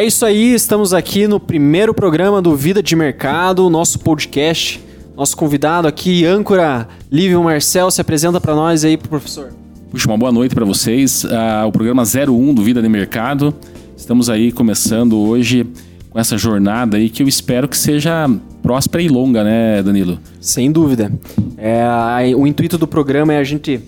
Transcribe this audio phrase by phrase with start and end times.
[0.00, 4.82] É isso aí, estamos aqui no primeiro programa do Vida de Mercado, nosso podcast.
[5.14, 9.52] Nosso convidado aqui, âncora Lívio Marcel, se apresenta para nós aí, professor.
[9.90, 11.24] Puxa, uma boa noite para vocês.
[11.24, 13.54] Uh, o programa 01 do Vida de Mercado.
[13.94, 15.66] Estamos aí começando hoje
[16.08, 18.26] com essa jornada aí que eu espero que seja
[18.62, 20.18] próspera e longa, né, Danilo?
[20.40, 21.12] Sem dúvida.
[21.58, 23.82] É, o intuito do programa é a gente,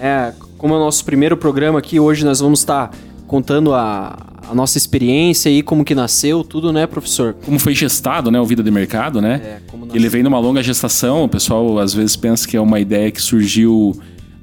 [0.00, 2.90] é, como é o nosso primeiro programa aqui, hoje nós vamos estar
[3.28, 4.18] contando a,
[4.50, 7.36] a nossa experiência aí, como que nasceu, tudo, né, professor?
[7.44, 9.40] Como foi gestado, né, o Vida de Mercado, né?
[9.44, 9.60] É,
[9.94, 13.22] Ele vem numa longa gestação, o pessoal às vezes pensa que é uma ideia que
[13.22, 13.94] surgiu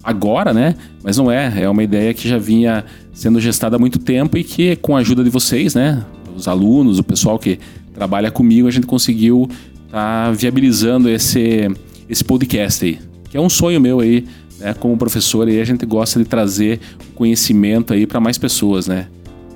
[0.03, 0.75] agora, né?
[1.03, 4.43] Mas não é, é uma ideia que já vinha sendo gestada há muito tempo e
[4.43, 7.59] que com a ajuda de vocês, né, os alunos, o pessoal que
[7.93, 9.49] trabalha comigo, a gente conseguiu
[9.87, 11.69] estar tá viabilizando esse
[12.07, 12.99] esse podcast aí,
[13.31, 14.25] que é um sonho meu aí,
[14.59, 16.79] né, como professor, e a gente gosta de trazer
[17.13, 19.07] conhecimento aí para mais pessoas, né?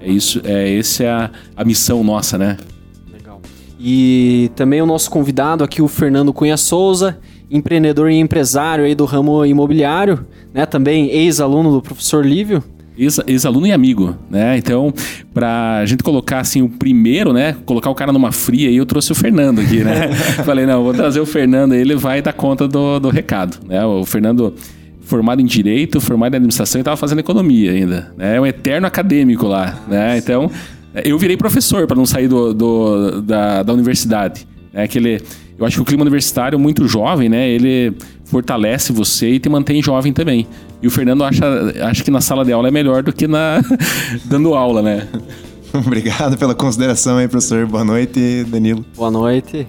[0.02, 2.58] É isso, é essa é a, a missão nossa, né?
[3.12, 3.42] Legal.
[3.80, 7.18] E também o nosso convidado aqui, o Fernando Cunha Souza,
[7.52, 10.66] empreendedor e empresário aí do ramo imobiliário, né?
[10.66, 12.64] Também ex-aluno do professor Lívio.
[13.28, 14.58] Ex-aluno e amigo, né?
[14.58, 14.94] Então,
[15.34, 17.56] pra gente colocar assim o primeiro, né?
[17.66, 20.12] Colocar o cara numa fria aí, eu trouxe o Fernando aqui, né?
[20.44, 23.86] Falei, não, vou trazer o Fernando, ele vai dar conta do, do recado, né?
[23.86, 24.54] O Fernando
[25.10, 28.14] formado em direito, formado em administração e estava fazendo economia ainda.
[28.16, 28.38] Né?
[28.38, 29.78] É um eterno acadêmico lá.
[29.88, 30.18] Né?
[30.18, 30.50] Então,
[31.04, 34.48] eu virei professor para não sair do, do da, da, universidade.
[34.72, 35.22] É aquele,
[35.58, 37.50] eu acho que o clima universitário muito jovem, né?
[37.50, 37.94] Ele
[38.26, 40.48] fortalece você e te mantém jovem também.
[40.82, 41.46] E o Fernando acha,
[41.82, 43.62] acha que na sala de aula é melhor do que na
[44.26, 45.08] dando aula, né?
[45.74, 47.66] Obrigado pela consideração aí, professor.
[47.66, 48.86] Boa noite, Danilo.
[48.96, 49.68] Boa noite.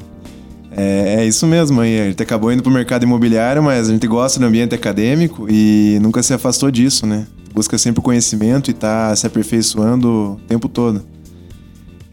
[0.82, 2.00] É, é, isso mesmo, aí.
[2.00, 5.46] a gente acabou indo para o mercado imobiliário, mas a gente gosta do ambiente acadêmico
[5.50, 7.26] e nunca se afastou disso, né?
[7.52, 11.02] Busca sempre o conhecimento e está se aperfeiçoando o tempo todo.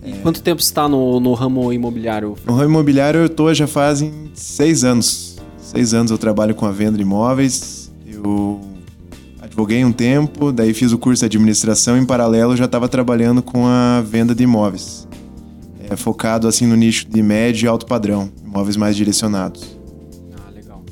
[0.05, 2.35] E quanto tempo está no, no ramo imobiliário?
[2.45, 5.38] No ramo imobiliário eu estou já fazem seis anos.
[5.57, 7.89] Seis anos eu trabalho com a venda de imóveis.
[8.05, 8.59] Eu
[9.41, 13.66] advoguei um tempo, daí fiz o curso de administração em paralelo já estava trabalhando com
[13.66, 15.07] a venda de imóveis
[15.89, 19.78] é, focado assim no nicho de médio e alto padrão, imóveis mais direcionados.
[20.34, 20.84] Ah, legal.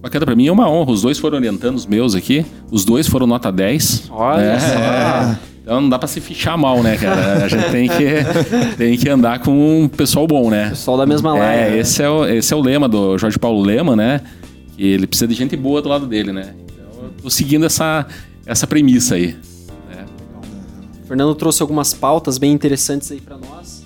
[0.00, 0.92] Bacana, pra mim é uma honra.
[0.92, 2.46] Os dois foram orientando os meus aqui.
[2.70, 4.08] Os dois foram nota 10.
[4.10, 5.48] Olha é, só.
[5.68, 7.44] Então não dá pra se fichar mal, né, cara?
[7.44, 8.06] A gente tem que,
[8.78, 10.70] tem que andar com um pessoal bom, né?
[10.70, 11.76] Pessoal da mesma é, live.
[11.76, 14.22] É, esse é, o, esse é o lema do Jorge Paulo Lema, né?
[14.74, 16.54] Que ele precisa de gente boa do lado dele, né?
[16.64, 18.06] Então eu tô seguindo essa,
[18.46, 19.36] essa premissa aí.
[19.90, 20.06] Né?
[21.04, 23.77] O Fernando trouxe algumas pautas bem interessantes aí para nós.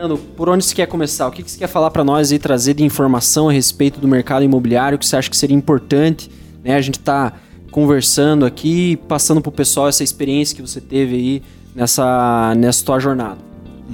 [0.00, 1.28] Fernando, por onde você quer começar?
[1.28, 4.42] O que você quer falar para nós e trazer de informação a respeito do mercado
[4.42, 6.30] imobiliário que você acha que seria importante?
[6.64, 6.74] Né?
[6.74, 7.34] A gente está
[7.70, 11.42] conversando aqui, passando para o pessoal essa experiência que você teve aí
[11.74, 13.36] nessa, nessa tua jornada.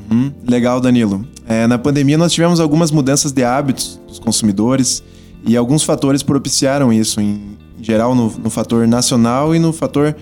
[0.09, 1.27] Uhum, legal, Danilo.
[1.45, 5.03] É, na pandemia nós tivemos algumas mudanças de hábitos dos consumidores
[5.45, 10.15] e alguns fatores propiciaram isso, em, geral no, no, fator nacional e no fator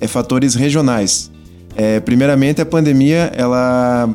[0.00, 1.30] é, fatores regionais.
[1.76, 4.12] É, primeiramente, a pandemia ela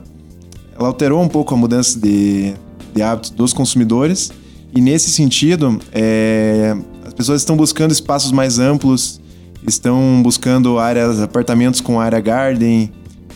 [0.77, 2.53] ela alterou um pouco a mudança de,
[2.93, 4.31] de hábitos dos consumidores
[4.75, 6.75] e nesse sentido é,
[7.05, 9.21] as pessoas estão buscando espaços mais amplos,
[9.65, 12.91] estão buscando áreas, apartamentos com área garden,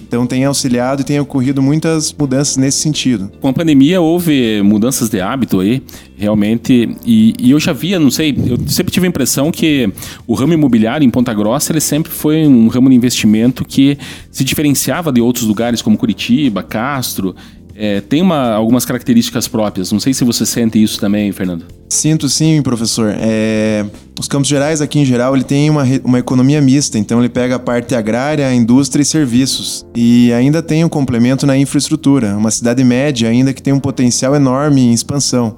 [0.09, 3.31] então tem auxiliado e tem ocorrido muitas mudanças nesse sentido.
[3.39, 5.83] Com a pandemia houve mudanças de hábito aí,
[6.17, 9.87] realmente, e, e, eu já via, não sei, eu sempre tive a impressão que
[10.25, 13.99] o ramo imobiliário em Ponta Grossa ele sempre foi um ramo de investimento que
[14.31, 17.35] se diferenciava de outros lugares como Curitiba, Castro,
[17.75, 19.91] é, tem uma, algumas características próprias.
[19.91, 21.78] Não sei se você sente isso também, Fernando.
[21.91, 23.13] Sinto sim, professor.
[23.19, 23.83] É,
[24.19, 27.55] os Campos Gerais, aqui em geral, ele tem uma, uma economia mista, então ele pega
[27.55, 29.85] a parte agrária, indústria e serviços.
[29.95, 34.35] E ainda tem um complemento na infraestrutura, uma cidade média ainda que tem um potencial
[34.35, 35.57] enorme em expansão.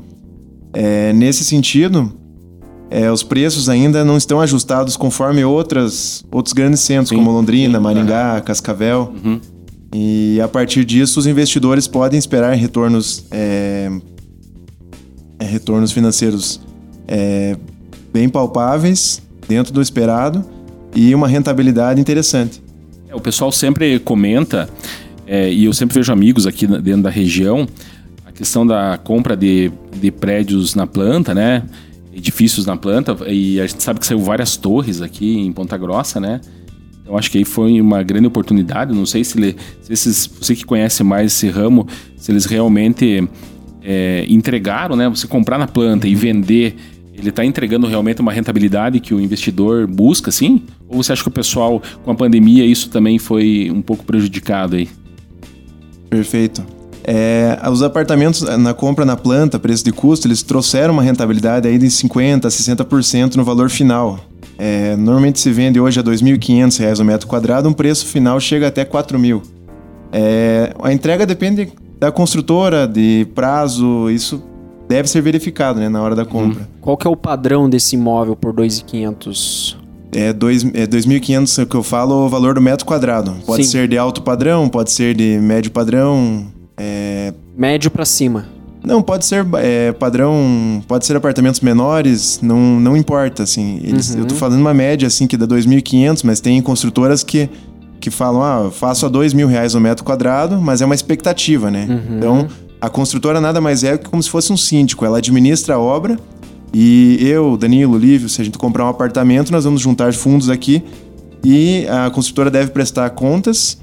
[0.74, 2.14] É, nesse sentido,
[2.90, 7.78] é, os preços ainda não estão ajustados conforme outras, outros grandes centros, sim, como Londrina,
[7.78, 8.42] sim, Maringá.
[8.42, 9.14] Cascavel.
[9.24, 9.40] Uhum.
[9.94, 13.90] E a partir disso, os investidores podem esperar retornos, é,
[15.52, 16.62] retornos financeiros
[17.08, 17.58] é,
[18.14, 20.44] bem palpáveis, dentro do esperado,
[20.96, 22.62] e uma rentabilidade interessante.
[23.08, 24.70] É, o pessoal sempre comenta,
[25.28, 27.68] é, e eu sempre vejo amigos aqui dentro da região,
[28.26, 31.64] a questão da compra de, de prédios na planta, né?
[32.14, 36.20] Edifícios na planta, e a gente sabe que saiu várias torres aqui em Ponta Grossa,
[36.20, 36.42] né?
[37.06, 38.94] Eu acho que aí foi uma grande oportunidade.
[38.94, 43.28] Não sei se, ele, se esses, você que conhece mais esse ramo, se eles realmente
[43.84, 45.10] é, entregaram, né?
[45.10, 46.76] Você comprar na planta e vender,
[47.14, 50.64] ele está entregando realmente uma rentabilidade que o investidor busca, sim?
[50.88, 54.76] Ou você acha que o pessoal, com a pandemia, isso também foi um pouco prejudicado
[54.76, 54.90] aí?
[56.10, 56.66] Perfeito.
[57.04, 61.78] É, os apartamentos na compra na planta, preço de custo, eles trouxeram uma rentabilidade aí
[61.78, 64.20] de 50% a 60% no valor final.
[64.58, 68.68] É, normalmente se vende hoje a R$ 2.500 o metro quadrado, um preço final chega
[68.68, 69.42] até R$ 4.000.
[70.12, 74.42] É, a entrega depende da construtora, de prazo, isso
[74.90, 76.64] deve ser verificado né, na hora da compra.
[76.64, 76.80] Hum.
[76.82, 79.78] Qual que é o padrão desse imóvel por 2.500?
[80.12, 83.36] É, dois, é 2.500 que eu falo o valor do metro quadrado.
[83.46, 83.70] Pode Sim.
[83.70, 86.48] ser de alto padrão, pode ser de médio padrão.
[86.76, 87.36] É...
[87.56, 88.48] Médio para cima.
[88.84, 93.80] Não, pode ser é, padrão, pode ser apartamentos menores, não, não importa, assim.
[93.84, 94.22] Eles, uhum.
[94.22, 97.48] Eu tô falando uma média, assim, que dá 2.500, mas tem construtoras que,
[98.02, 101.70] que falam, ah, faço a dois mil reais o metro quadrado, mas é uma expectativa,
[101.70, 101.86] né?
[101.88, 102.18] Uhum.
[102.18, 102.48] Então,
[102.82, 105.06] a construtora nada mais é que como se fosse um síndico.
[105.06, 106.20] Ela administra a obra
[106.74, 110.84] e eu, Danilo, Lívio, se a gente comprar um apartamento, nós vamos juntar fundos aqui
[111.44, 113.78] e a construtora deve prestar contas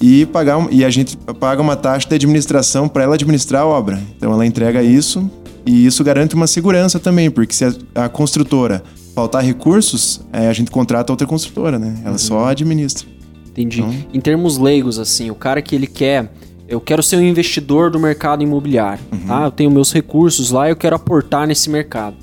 [0.00, 4.02] e pagar e a gente paga uma taxa de administração para ela administrar a obra.
[4.16, 5.30] Então ela entrega isso
[5.64, 8.82] e isso garante uma segurança também, porque se a, a construtora
[9.14, 12.00] faltar recursos, é, a gente contrata outra construtora, né?
[12.02, 12.18] Ela uhum.
[12.18, 13.13] só administra.
[13.56, 13.80] Entendi.
[13.80, 13.94] Então...
[14.12, 16.30] Em termos leigos, assim, o cara que ele quer
[16.66, 19.26] eu quero ser um investidor do mercado imobiliário, uhum.
[19.26, 19.44] tá?
[19.44, 22.16] Eu tenho meus recursos lá, eu quero aportar nesse mercado.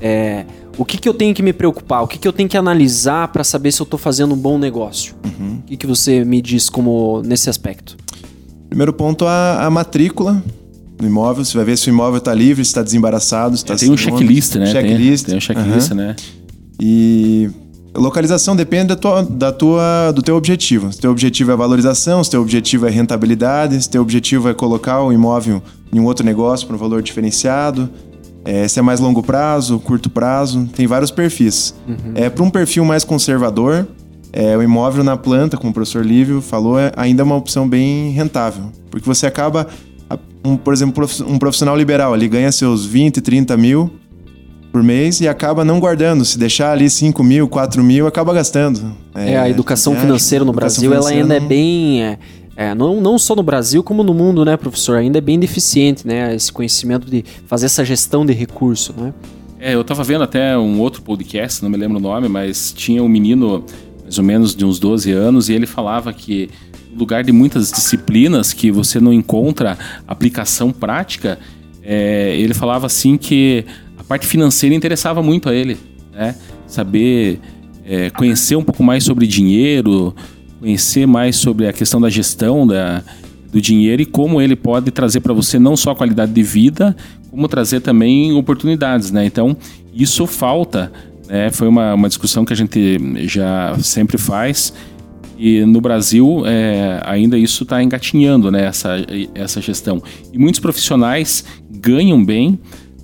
[0.00, 0.46] É,
[0.78, 2.02] o que, que eu tenho que me preocupar?
[2.02, 4.58] O que, que eu tenho que analisar para saber se eu estou fazendo um bom
[4.58, 5.14] negócio?
[5.24, 5.58] Uhum.
[5.58, 7.96] O que, que você me diz como nesse aspecto?
[8.68, 10.42] Primeiro ponto, a, a matrícula
[10.96, 11.44] do imóvel.
[11.44, 13.74] Você vai ver se o imóvel está livre, se está desembaraçado, se está...
[13.74, 14.66] É, tem um checklist, né?
[14.66, 15.26] Checklist.
[15.26, 15.96] Tem, tem um checklist, uhum.
[15.98, 16.16] né?
[16.80, 17.50] E
[17.94, 20.90] Localização depende da tua, da tua, do teu objetivo.
[20.92, 25.02] Se teu objetivo é valorização, se teu objetivo é rentabilidade, se teu objetivo é colocar
[25.02, 25.62] o imóvel
[25.92, 27.90] em um outro negócio por um valor diferenciado,
[28.44, 31.74] é, se é mais longo prazo, curto prazo, tem vários perfis.
[31.86, 32.12] Uhum.
[32.14, 33.86] É, Para um perfil mais conservador,
[34.32, 38.10] é, o imóvel na planta, como o professor Lívio falou, é ainda uma opção bem
[38.10, 38.72] rentável.
[38.90, 39.68] Porque você acaba,
[40.42, 43.92] um, por exemplo, um profissional liberal, ele ganha seus 20, 30 mil
[44.72, 46.24] por mês e acaba não guardando.
[46.24, 48.96] Se deixar ali 5 mil, 4 mil, acaba gastando.
[49.14, 51.46] É, é a educação financeira no Brasil, ela ainda é não...
[51.46, 52.02] é bem.
[52.02, 52.18] É,
[52.56, 54.96] é, não, não só no Brasil, como no mundo, né, professor?
[54.96, 56.34] Ainda é bem deficiente, né?
[56.34, 59.12] Esse conhecimento de fazer essa gestão de recurso, né?
[59.60, 63.02] É, eu tava vendo até um outro podcast, não me lembro o nome, mas tinha
[63.02, 63.64] um menino
[64.02, 66.50] mais ou menos de uns 12 anos e ele falava que
[66.90, 71.38] no lugar de muitas disciplinas que você não encontra aplicação prática,
[71.82, 73.64] é, ele falava assim que
[74.12, 75.78] parte financeira interessava muito a ele,
[76.12, 76.34] né?
[76.66, 77.40] Saber
[77.82, 80.14] é, conhecer um pouco mais sobre dinheiro,
[80.60, 83.02] conhecer mais sobre a questão da gestão da,
[83.50, 86.94] do dinheiro e como ele pode trazer para você não só qualidade de vida,
[87.30, 89.24] como trazer também oportunidades, né?
[89.24, 89.56] Então,
[89.94, 90.92] isso falta,
[91.26, 91.50] né?
[91.50, 94.74] Foi uma, uma discussão que a gente já sempre faz
[95.38, 98.66] e no Brasil é, ainda isso está engatinhando, né?
[98.66, 98.90] Essa,
[99.34, 100.02] essa gestão.
[100.34, 102.58] E muitos profissionais ganham bem,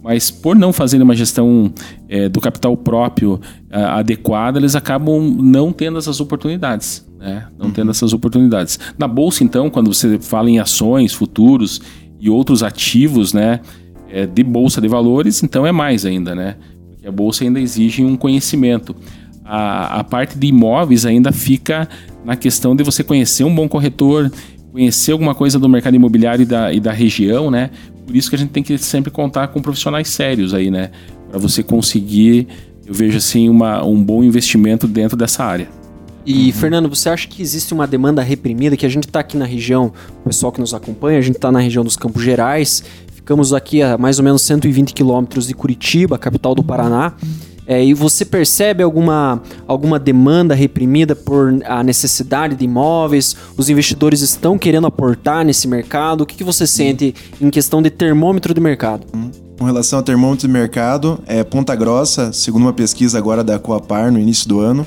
[0.09, 1.71] mas por não fazerem uma gestão
[2.09, 3.39] é, do capital próprio
[3.69, 7.07] é, adequada, eles acabam não tendo essas oportunidades.
[7.19, 7.47] Né?
[7.59, 7.73] Não uhum.
[7.73, 8.81] tendo essas oportunidades.
[8.97, 11.83] Na bolsa, então, quando você fala em ações, futuros
[12.19, 13.61] e outros ativos né,
[14.09, 16.57] é, de bolsa de valores, então é mais ainda, né?
[16.89, 18.97] Porque a bolsa ainda exige um conhecimento.
[19.45, 21.87] A, a parte de imóveis ainda fica
[22.25, 24.33] na questão de você conhecer um bom corretor,
[24.73, 27.69] conhecer alguma coisa do mercado imobiliário e da, e da região, né?
[28.09, 30.91] Por isso que a gente tem que sempre contar com profissionais sérios aí, né?
[31.29, 32.49] Para você conseguir,
[32.87, 35.69] eu vejo assim, uma, um bom investimento dentro dessa área.
[36.25, 36.51] E.
[36.53, 38.79] Fernando, você acha que existe uma demanda reprimida?
[38.79, 39.93] Que a gente está aqui na região,
[40.25, 43.83] o pessoal que nos acompanha, a gente está na região dos Campos Gerais, ficamos aqui
[43.83, 47.13] a mais ou menos 120 quilômetros de Curitiba, capital do Paraná.
[47.69, 53.37] É, e você percebe alguma, alguma demanda reprimida por a necessidade de imóveis?
[53.59, 56.23] Os investidores estão querendo aportar nesse mercado?
[56.23, 59.07] O que, que você sente em questão de termômetro de mercado?
[59.59, 64.11] Com relação ao termômetro de mercado, é Ponta Grossa, segundo uma pesquisa agora da Coapar
[64.11, 64.87] no início do ano,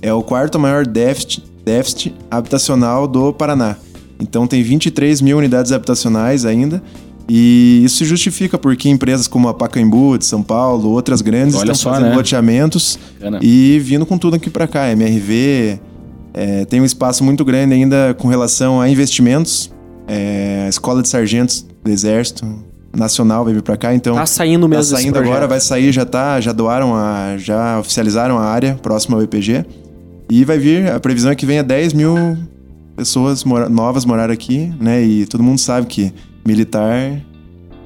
[0.00, 3.74] é o quarto maior déficit, déficit habitacional do Paraná.
[4.20, 6.80] Então tem 23 mil unidades habitacionais ainda
[7.32, 11.62] e isso se justifica porque empresas como a Pacaembu de São Paulo, outras grandes, Olha
[11.62, 12.16] estão só, fazendo né?
[12.16, 13.38] loteamentos Bacana.
[13.40, 14.90] e vindo com tudo aqui para cá.
[14.90, 15.78] MRV
[16.34, 19.70] é, tem um espaço muito grande ainda com relação a investimentos.
[20.08, 22.44] É, a Escola de Sargentos do Exército
[22.92, 24.16] Nacional vai vir para cá, então...
[24.16, 28.40] Tá saindo mesmo Tá saindo agora, vai sair, já tá, já doaram, a, já oficializaram
[28.40, 29.64] a área próxima ao EPG.
[30.28, 32.36] E vai vir, a previsão é que venha 10 mil
[32.96, 35.00] pessoas mora, novas morar aqui, né?
[35.00, 36.12] E todo mundo sabe que
[36.46, 37.20] militar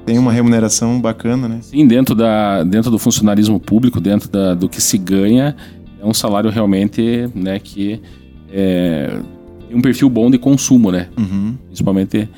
[0.05, 1.59] tem uma remuneração bacana, né?
[1.61, 5.55] Sim, dentro, da, dentro do funcionalismo público, dentro da, do que se ganha,
[5.99, 7.99] é um salário realmente né, que
[8.51, 9.19] é,
[9.67, 11.09] tem um perfil bom de consumo, né?
[11.17, 11.55] Uhum.
[11.65, 12.29] Principalmente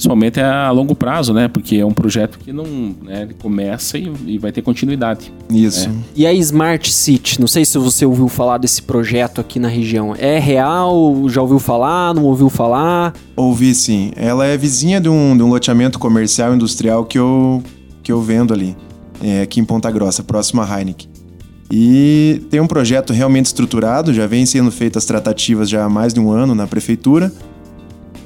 [0.00, 1.46] principalmente a longo prazo, né?
[1.46, 2.64] Porque é um projeto que não,
[3.02, 5.30] né, ele começa e, e vai ter continuidade.
[5.52, 5.90] Isso.
[5.90, 5.92] É.
[6.16, 10.14] E a Smart City, não sei se você ouviu falar desse projeto aqui na região.
[10.18, 11.28] É real?
[11.28, 12.14] Já ouviu falar?
[12.14, 13.12] Não ouviu falar?
[13.36, 14.10] Ouvi sim.
[14.16, 17.62] Ela é vizinha de um, de um loteamento comercial industrial que eu,
[18.02, 18.74] que eu vendo ali,
[19.22, 21.10] é, aqui em Ponta Grossa, próximo a Heineken.
[21.70, 26.18] E tem um projeto realmente estruturado, já vem sendo feitas tratativas já há mais de
[26.18, 27.30] um ano na prefeitura.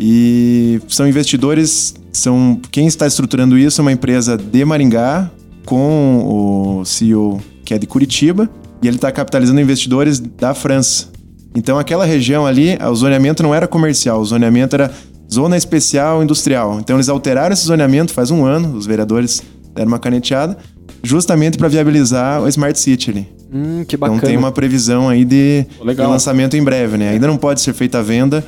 [0.01, 5.31] E são investidores, são quem está estruturando isso é uma empresa de Maringá
[5.65, 8.51] com o CEO que é de Curitiba
[8.83, 11.09] e ele está capitalizando investidores da França.
[11.55, 14.91] Então aquela região ali, o zoneamento não era comercial, o zoneamento era
[15.33, 16.79] zona especial industrial.
[16.81, 19.43] Então eles alteraram esse zoneamento faz um ano, os vereadores
[19.75, 20.57] deram uma caneteada,
[21.03, 23.29] justamente para viabilizar o Smart City ali.
[23.53, 24.19] Hum, que bacana.
[24.19, 27.11] Então tem uma previsão aí de, de lançamento em breve, né?
[27.11, 28.45] Ainda não pode ser feita a venda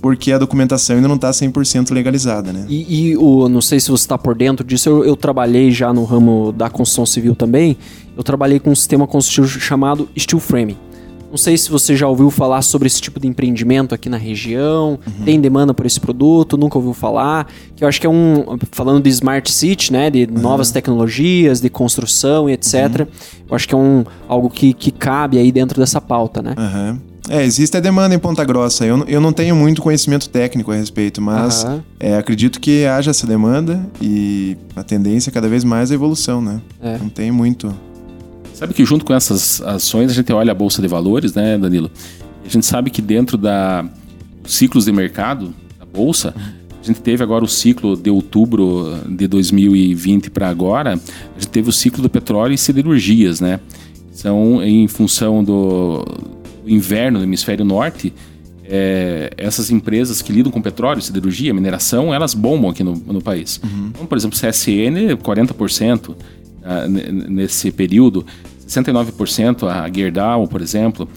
[0.00, 2.64] porque a documentação ainda não está 100% legalizada, né?
[2.68, 5.92] E, e o, não sei se você está por dentro disso, eu, eu trabalhei já
[5.92, 7.76] no ramo da construção civil também.
[8.16, 10.76] Eu trabalhei com um sistema construtivo chamado Steel Framing.
[11.30, 14.98] Não sei se você já ouviu falar sobre esse tipo de empreendimento aqui na região,
[15.24, 17.46] tem demanda por esse produto, nunca ouviu falar.
[17.76, 18.58] Que eu acho que é um.
[18.72, 20.10] Falando de Smart City, né?
[20.10, 23.06] De novas tecnologias, de construção e etc.
[23.48, 26.54] Eu acho que é um, algo que, que cabe aí dentro dessa pauta, né?
[26.58, 27.00] Aham.
[27.28, 28.84] É, existe a demanda em Ponta Grossa.
[28.84, 31.84] Eu, eu não tenho muito conhecimento técnico a respeito, mas Aham.
[31.98, 36.40] é, acredito que haja essa demanda e a tendência é cada vez mais a evolução,
[36.40, 36.60] né?
[36.80, 36.98] É.
[36.98, 37.74] Não tem muito.
[38.54, 41.90] Sabe que junto com essas ações a gente olha a bolsa de valores, né, Danilo?
[42.44, 43.84] A gente sabe que dentro da
[44.42, 46.34] dos ciclos de mercado da bolsa,
[46.82, 51.68] a gente teve agora o ciclo de outubro de 2020 para agora, a gente teve
[51.68, 53.60] o ciclo do petróleo e siderurgias, né?
[54.12, 56.04] São em função do
[56.66, 58.12] inverno do hemisfério norte,
[58.64, 63.60] é, essas empresas que lidam com petróleo, siderurgia, mineração, elas bombam aqui no, no país.
[63.88, 66.14] Então, por exemplo, CSN, 40%
[66.62, 68.24] ah, n- nesse período,
[68.66, 71.08] 69% a Gerdau, por exemplo.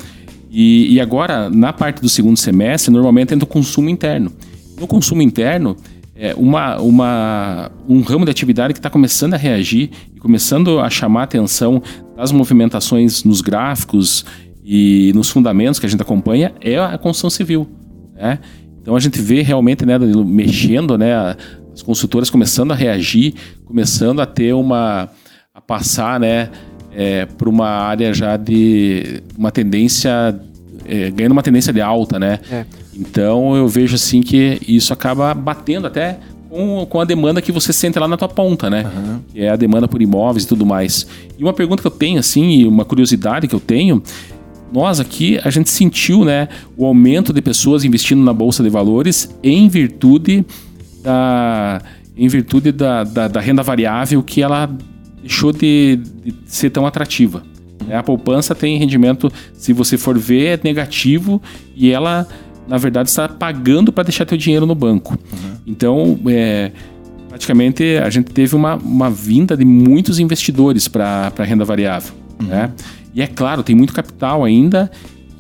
[0.49, 4.31] E, e agora, na parte do segundo semestre, normalmente entra o consumo interno.
[4.79, 5.77] No consumo interno,
[6.15, 10.89] é uma, uma, um ramo de atividade que está começando a reagir e começando a
[10.89, 11.81] chamar a atenção
[12.15, 14.25] das movimentações nos gráficos
[14.63, 17.67] e nos fundamentos que a gente acompanha é a construção civil.
[18.15, 18.39] Né?
[18.81, 21.35] Então a gente vê realmente, né, Danilo, mexendo, né,
[21.73, 23.33] as consultoras começando a reagir,
[23.65, 25.09] começando a ter uma.
[25.53, 26.49] a passar, né,
[26.91, 29.21] é, para uma área já de.
[29.37, 30.39] uma tendência.
[30.85, 32.39] é, ganhando uma tendência de alta, né?
[32.51, 32.65] É.
[32.93, 37.73] Então eu vejo assim que isso acaba batendo até com, com a demanda que você
[37.73, 38.83] sente lá na tua ponta, né?
[39.31, 41.07] Que é a demanda por imóveis e tudo mais.
[41.39, 44.03] E uma pergunta que eu tenho, assim, e uma curiosidade que eu tenho,
[44.71, 49.29] nós aqui, a gente sentiu, né, o aumento de pessoas investindo na Bolsa de Valores
[49.43, 50.45] em virtude
[51.03, 51.81] da,
[52.15, 54.69] em virtude da, da, da renda variável que ela
[55.21, 57.43] deixou de, de ser tão atrativa.
[57.87, 57.95] né?
[57.95, 61.41] A poupança tem rendimento, se você for ver, é negativo
[61.75, 62.27] e ela,
[62.67, 65.17] na verdade, está pagando para deixar teu dinheiro no banco.
[65.65, 66.71] Então, é,
[67.29, 72.13] praticamente, a gente teve uma, uma vinda de muitos investidores para a renda variável.
[72.41, 72.71] Né?
[73.13, 74.89] E é claro, tem muito capital ainda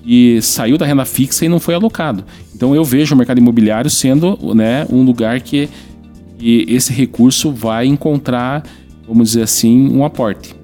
[0.05, 2.23] e saiu da renda fixa e não foi alocado.
[2.55, 5.69] Então, eu vejo o mercado imobiliário sendo né, um lugar que,
[6.37, 8.63] que esse recurso vai encontrar,
[9.07, 10.55] vamos dizer assim, um aporte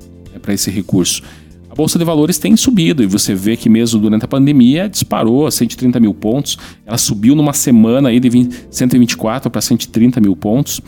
[0.41, 1.23] para esse recurso.
[1.69, 5.45] A Bolsa de Valores tem subido e você vê que mesmo durante a pandemia disparou
[5.45, 6.57] a 130 mil pontos.
[6.85, 10.81] Ela subiu numa semana aí de 20 124 para 130 mil pontos.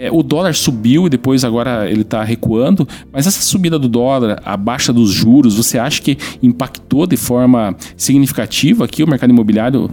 [0.00, 4.40] É, o dólar subiu e depois agora ele está recuando, mas essa subida do dólar,
[4.44, 9.90] a baixa dos juros, você acha que impactou de forma significativa aqui o mercado imobiliário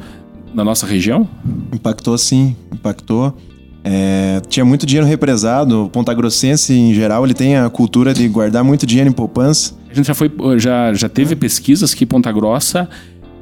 [0.53, 1.27] na nossa região?
[1.73, 3.35] Impactou sim, impactou.
[3.83, 5.85] É, tinha muito dinheiro represado.
[5.85, 9.73] O Ponta Grossense, em geral, ele tem a cultura de guardar muito dinheiro em poupança.
[9.89, 12.87] A gente já foi, já, já teve pesquisas que Ponta Grossa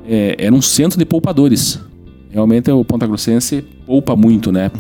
[0.08, 1.77] é, era um centro de poupadores.
[2.29, 4.72] Realmente o Ponta Grossense poupa muito, né?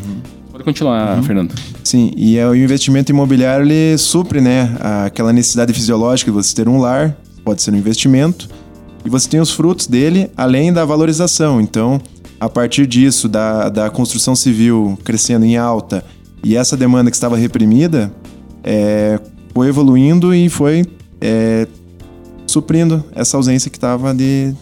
[0.53, 1.55] Pode continuar, Fernando.
[1.83, 6.69] Sim, e é, o investimento imobiliário ele supre, né, aquela necessidade fisiológica de você ter
[6.69, 8.47] um lar, pode ser um investimento,
[9.03, 11.59] e você tem os frutos dele, além da valorização.
[11.59, 11.99] Então,
[12.39, 16.05] a partir disso, da, da construção civil crescendo em alta
[16.43, 18.13] e essa demanda que estava reprimida,
[18.63, 19.19] é,
[19.55, 20.85] foi evoluindo e foi
[21.19, 21.67] é,
[22.45, 24.53] suprindo essa ausência que estava de,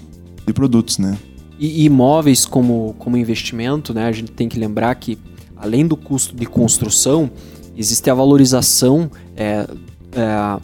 [0.47, 1.17] de produtos, né?
[1.59, 4.05] E e imóveis como, como investimento, né?
[4.05, 5.17] A gente tem que lembrar que,
[5.61, 7.29] além do custo de construção,
[7.77, 9.67] existe a valorização, é,
[10.13, 10.59] é,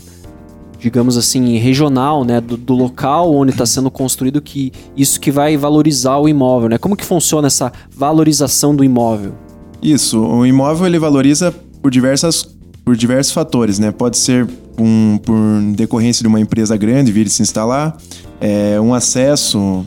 [0.80, 2.42] digamos assim, regional, né?
[2.42, 6.78] Do, do local onde está sendo construído, que isso que vai valorizar o imóvel, né?
[6.78, 9.34] Como que funciona essa valorização do imóvel?
[9.82, 13.92] Isso, o imóvel ele valoriza por diversas por diversos fatores, né?
[13.92, 14.48] Pode ser
[14.80, 15.36] um, por
[15.76, 17.98] decorrência de uma empresa grande vir se instalar,
[18.40, 19.86] é, um acesso.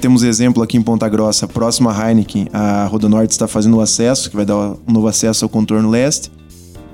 [0.00, 4.28] Temos exemplo aqui em Ponta Grossa, próximo a Heineken, a Rodonorte está fazendo o acesso,
[4.28, 6.32] que vai dar um novo acesso ao contorno leste.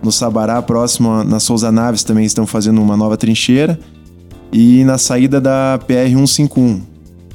[0.03, 3.81] No Sabará, próximo na Souza Naves, também estão fazendo uma nova trincheira.
[4.53, 6.83] E na saída da PR 151,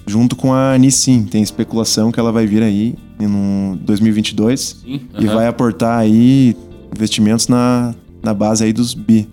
[0.05, 4.97] junto com a Nissin, tem especulação que ela vai vir aí no 2022 Sim, uh
[4.97, 5.23] -huh.
[5.23, 6.55] e vai aportar aí
[6.95, 9.27] investimentos na, na base aí dos bi.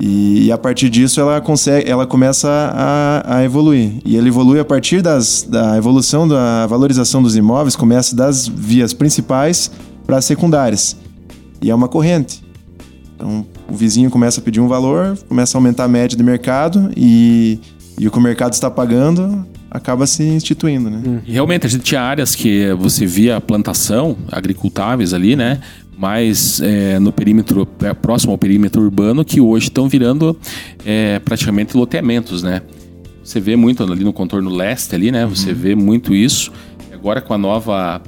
[0.00, 3.94] E, e, a partir disso ela consegue, ela começa a, a, evoluir.
[4.04, 8.92] E ele evolui a partir das, da evolução da valorização dos imóveis, começa das vias
[8.92, 9.70] principais
[10.06, 10.96] para as secundárias.
[11.60, 12.44] E é uma corrente.
[13.16, 16.90] Então o vizinho começa a pedir um valor, começa a aumentar a média do mercado
[16.96, 17.58] e,
[17.98, 21.20] e o que o mercado está pagando acaba se instituindo, né?
[21.26, 25.60] Realmente a gente tinha áreas que você via plantação agricultáveis ali, né?
[25.98, 30.38] Mais é, no perímetro é, próximo ao perímetro urbano que hoje estão virando
[30.86, 32.62] é, praticamente loteamentos, né?
[33.22, 35.26] Você vê muito ali no contorno leste ali, né?
[35.26, 35.56] Você uhum.
[35.56, 36.52] vê muito isso.
[36.92, 38.00] Agora com a nova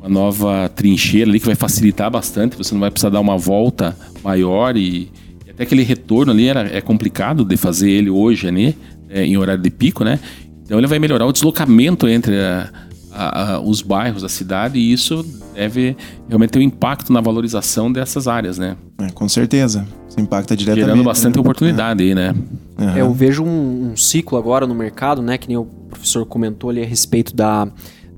[0.00, 3.96] a nova trincheira ali que vai facilitar bastante, você não vai precisar dar uma volta
[4.22, 5.10] maior e,
[5.46, 8.74] e até aquele retorno ali era, é complicado de fazer ele hoje, né?
[9.08, 10.20] É, em horário de pico, né?
[10.62, 12.70] Então ele vai melhorar o deslocamento entre a,
[13.14, 15.96] a, a, os bairros da cidade e isso deve
[16.28, 18.76] realmente ter um impacto na valorização dessas áreas, né?
[18.98, 19.86] É, com certeza.
[20.08, 20.86] Isso impacta diretamente.
[20.86, 21.40] Gerando bastante né?
[21.40, 22.06] oportunidade é.
[22.06, 22.34] aí, né?
[22.76, 22.96] Uhum.
[22.96, 25.38] eu vejo um, um, ciclo agora no mercado, né?
[25.38, 27.68] Que nem o professor comentou ali a respeito da,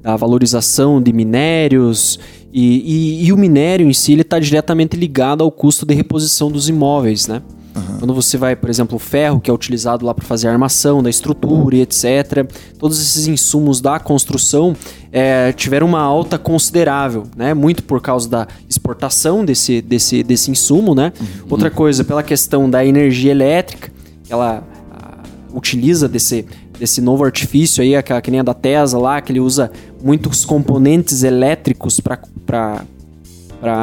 [0.03, 2.19] da valorização de minérios.
[2.53, 6.69] E, e, e o minério em si está diretamente ligado ao custo de reposição dos
[6.71, 7.43] imóveis, né?
[7.77, 7.99] Uhum.
[7.99, 11.03] Quando você vai, por exemplo, o ferro, que é utilizado lá para fazer a armação
[11.03, 12.47] da estrutura e etc.,
[12.79, 14.75] todos esses insumos da construção
[15.13, 17.53] é, tiveram uma alta considerável, né?
[17.53, 21.13] Muito por causa da exportação desse, desse, desse insumo, né?
[21.21, 21.27] Uhum.
[21.51, 23.93] Outra coisa, pela questão da energia elétrica,
[24.29, 25.19] ela a,
[25.55, 26.47] utiliza desse,
[26.79, 29.71] desse novo artifício aí, aquela que nem a da Tesla lá, que ele usa
[30.03, 32.85] muitos componentes elétricos para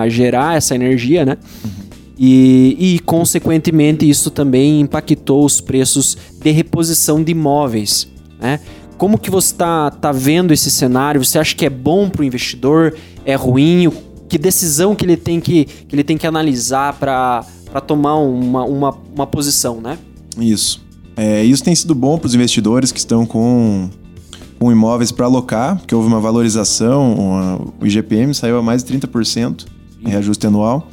[0.10, 1.38] gerar essa energia, né?
[1.64, 1.72] Uhum.
[2.17, 8.08] E, e, consequentemente, isso também impactou os preços de reposição de imóveis.
[8.39, 8.60] Né?
[8.97, 11.23] Como que você está tá vendo esse cenário?
[11.23, 12.95] Você acha que é bom para o investidor?
[13.26, 13.91] É ruim?
[14.30, 17.43] Que decisão que ele tem que, que, ele tem que analisar para
[17.86, 19.97] tomar uma, uma, uma posição, né?
[20.38, 20.84] Isso.
[21.15, 23.89] É, isso tem sido bom para os investidores que estão com,
[24.60, 28.97] com imóveis para alocar, porque houve uma valorização, uma, o IGPM saiu a mais de
[28.97, 29.65] 30%
[30.04, 30.88] em reajuste anual.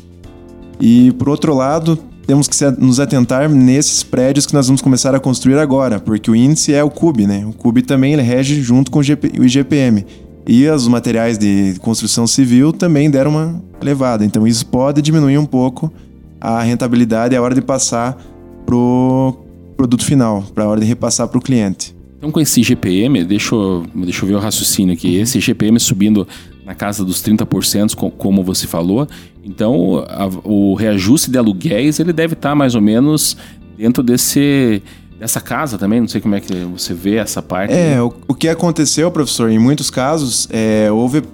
[0.80, 5.20] E por outro lado, temos que nos atentar nesses prédios que nós vamos começar a
[5.20, 7.44] construir agora, porque o índice é o CUB, né?
[7.44, 10.06] O CUB também ele rege junto com o, GP, o IGPM.
[10.46, 14.24] E os materiais de construção civil também deram uma levada.
[14.24, 15.92] Então isso pode diminuir um pouco
[16.40, 18.16] a rentabilidade a hora de passar
[18.64, 19.36] para o
[19.76, 21.94] produto final, para a hora de repassar para o cliente.
[22.18, 25.16] Então, com esse GPM, deixa eu, deixa eu ver o raciocínio aqui.
[25.16, 26.28] Esse GPM subindo
[26.70, 29.08] na casa dos 30%, como você falou.
[29.44, 33.36] Então, a, o reajuste de aluguéis ele deve estar mais ou menos
[33.76, 34.80] dentro desse
[35.18, 36.00] dessa casa também.
[36.00, 37.74] Não sei como é que você vê essa parte.
[37.74, 41.24] É, o, o que aconteceu, professor, em muitos casos, é, houve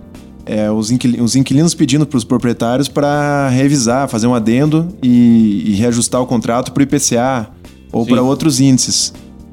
[0.46, 5.64] é, os, inquilinos, os, inquilinos pedindo para os proprietários para revisar, fazer um adendo e,
[5.66, 7.51] e reajustar o contrato para o IPCA
[7.92, 9.12] ou para outros índices.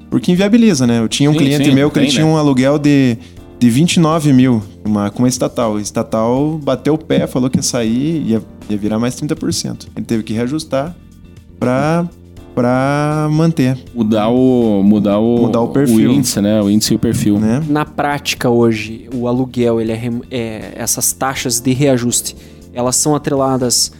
[0.10, 1.00] Porque inviabiliza, né?
[1.00, 2.32] Eu tinha um sim, cliente sim, meu que tem, ele tinha né?
[2.32, 3.18] um aluguel de
[3.64, 5.78] de 29 mil uma, com uma estatal.
[5.78, 9.88] A estatal bateu o pé, falou que ia sair, ia, ia virar mais 30%.
[9.96, 10.94] Ele teve que reajustar
[11.58, 12.06] para
[12.54, 13.80] para manter.
[13.96, 16.62] Mudar o mudar o, mudar o perfil, o índice, né?
[16.62, 17.40] O índice e o perfil.
[17.40, 17.64] Né?
[17.70, 22.36] Na prática hoje, o aluguel, ele é, é essas taxas de reajuste,
[22.74, 23.94] elas são atreladas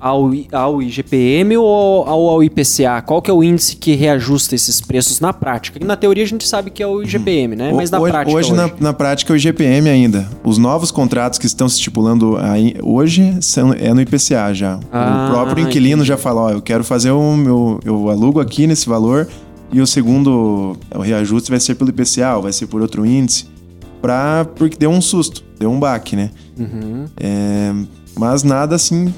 [0.00, 3.02] ao, ao IGPM ou ao, ao IPCA?
[3.04, 5.84] Qual que é o índice que reajusta esses preços na prática?
[5.84, 7.72] Na teoria a gente sabe que é o IGPM, né?
[7.72, 8.36] Mas na hoje, prática.
[8.36, 8.60] Hoje, hoje.
[8.60, 10.28] Na, na prática é o IGPM ainda.
[10.44, 14.78] Os novos contratos que estão se estipulando aí, hoje são, é no IPCA já.
[14.92, 16.08] Ah, o próprio inquilino entendi.
[16.08, 17.80] já fala: ó, eu quero fazer o meu.
[17.84, 19.28] Eu alugo aqui nesse valor
[19.72, 23.46] e o segundo o reajuste vai ser pelo IPCA ou vai ser por outro índice.
[24.00, 26.30] Pra, porque deu um susto, deu um baque, né?
[26.56, 27.06] Uhum.
[27.16, 27.74] É,
[28.16, 29.12] mas nada assim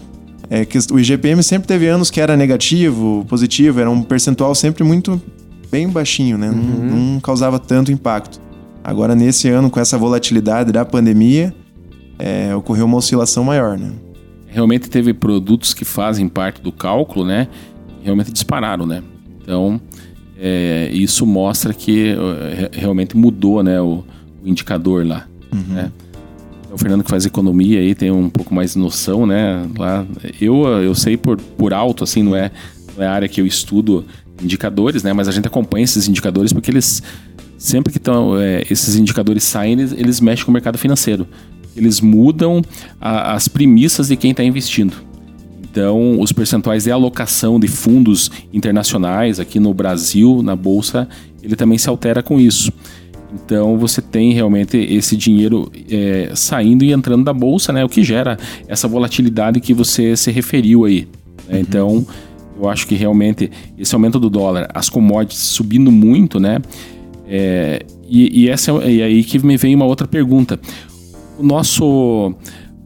[0.50, 4.82] é que o IGPM sempre teve anos que era negativo, positivo, era um percentual sempre
[4.82, 5.22] muito
[5.70, 6.50] bem baixinho, né?
[6.50, 6.56] Uhum.
[6.56, 8.40] Não, não, causava tanto impacto.
[8.82, 11.54] Agora, nesse ano, com essa volatilidade da pandemia,
[12.18, 13.92] é, ocorreu uma oscilação maior, né?
[14.48, 17.46] Realmente teve produtos que fazem parte do cálculo, né?
[18.02, 19.04] Realmente dispararam, né?
[19.40, 19.80] Então,
[20.36, 22.16] é, isso mostra que
[22.72, 23.80] realmente mudou, né?
[23.80, 24.02] O,
[24.42, 25.74] o indicador lá, uhum.
[25.74, 25.92] né?
[26.72, 29.66] O Fernando que faz economia aí tem um pouco mais de noção, né?
[29.76, 30.06] Lá,
[30.40, 32.50] eu, eu sei por, por alto, assim, não é,
[32.96, 34.04] não é a área que eu estudo
[34.42, 35.12] indicadores, né?
[35.12, 37.02] Mas a gente acompanha esses indicadores porque eles
[37.58, 41.26] sempre que estão é, esses indicadores saem, eles, eles, mexem com o mercado financeiro.
[41.76, 42.62] Eles mudam
[43.00, 44.94] a, as premissas de quem está investindo.
[45.62, 51.08] Então, os percentuais de alocação de fundos internacionais aqui no Brasil, na bolsa,
[51.42, 52.72] ele também se altera com isso.
[53.32, 57.84] Então você tem realmente esse dinheiro é, saindo e entrando da bolsa, né?
[57.84, 61.06] O que gera essa volatilidade que você se referiu aí.
[61.48, 61.54] Né?
[61.54, 61.60] Uhum.
[61.60, 62.06] Então
[62.60, 66.58] eu acho que realmente esse aumento do dólar, as commodities subindo muito, né?
[67.26, 70.58] É, e, e, essa é, e aí que me vem uma outra pergunta.
[71.38, 72.34] O nosso,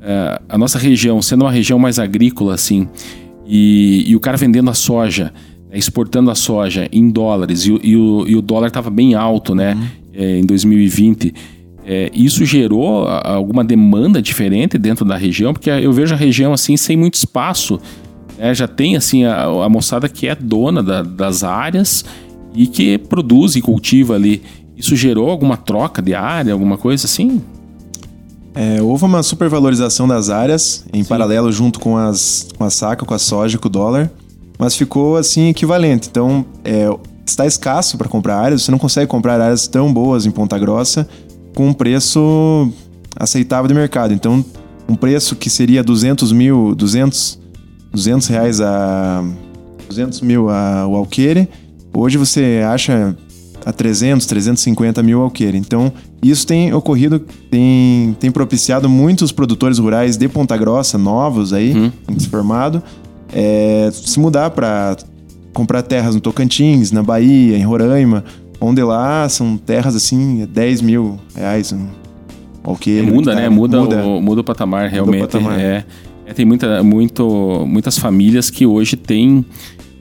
[0.02, 2.87] é, a nossa região, sendo uma região mais agrícola assim,
[3.46, 5.33] e, e o cara vendendo a soja,
[5.68, 9.54] né, exportando a soja em dólares e, e o, e o dólar estava bem alto,
[9.54, 9.74] né?
[9.74, 11.35] Uhum é, em 2020,
[11.87, 15.53] é, isso gerou alguma demanda diferente dentro da região?
[15.53, 17.79] Porque eu vejo a região assim sem muito espaço.
[18.38, 18.55] Né?
[18.55, 22.05] Já tem assim a, a moçada que é dona da, das áreas
[22.55, 24.42] e que produz e cultiva ali.
[24.77, 27.42] Isso gerou alguma troca de área, alguma coisa assim?
[28.55, 31.09] É, houve uma supervalorização das áreas, em Sim.
[31.09, 34.11] paralelo junto com, as, com a saca, com a soja, com o dólar,
[34.59, 36.09] mas ficou assim equivalente.
[36.09, 36.88] Então, é,
[37.26, 41.08] está escasso para comprar áreas, você não consegue comprar áreas tão boas em Ponta Grossa
[41.54, 42.70] com um preço
[43.16, 44.12] aceitável de mercado.
[44.12, 44.44] Então,
[44.88, 47.38] um preço que seria 200 mil, 200,
[47.92, 49.24] 200 reais a
[49.88, 51.48] 200 mil a, o alqueire,
[51.92, 53.16] hoje você acha
[53.64, 55.56] a 300, 350 mil alqueire.
[55.56, 57.18] Então, isso tem ocorrido,
[57.50, 62.82] tem, tem propiciado muitos produtores rurais de Ponta Grossa, novos aí, se formado,
[63.32, 64.96] é, se mudar para
[65.55, 68.25] comprar terras no Tocantins, na Bahia, em Roraima,
[68.61, 71.73] onde lá são terras assim, 10 mil reais.
[71.73, 71.87] Um,
[72.62, 73.49] okay, muda, né?
[73.49, 75.23] Muda, muda, o, muda o patamar, realmente.
[75.23, 75.59] O patamar.
[75.59, 75.85] É,
[76.27, 79.45] é, tem muita, muito, muitas famílias que hoje têm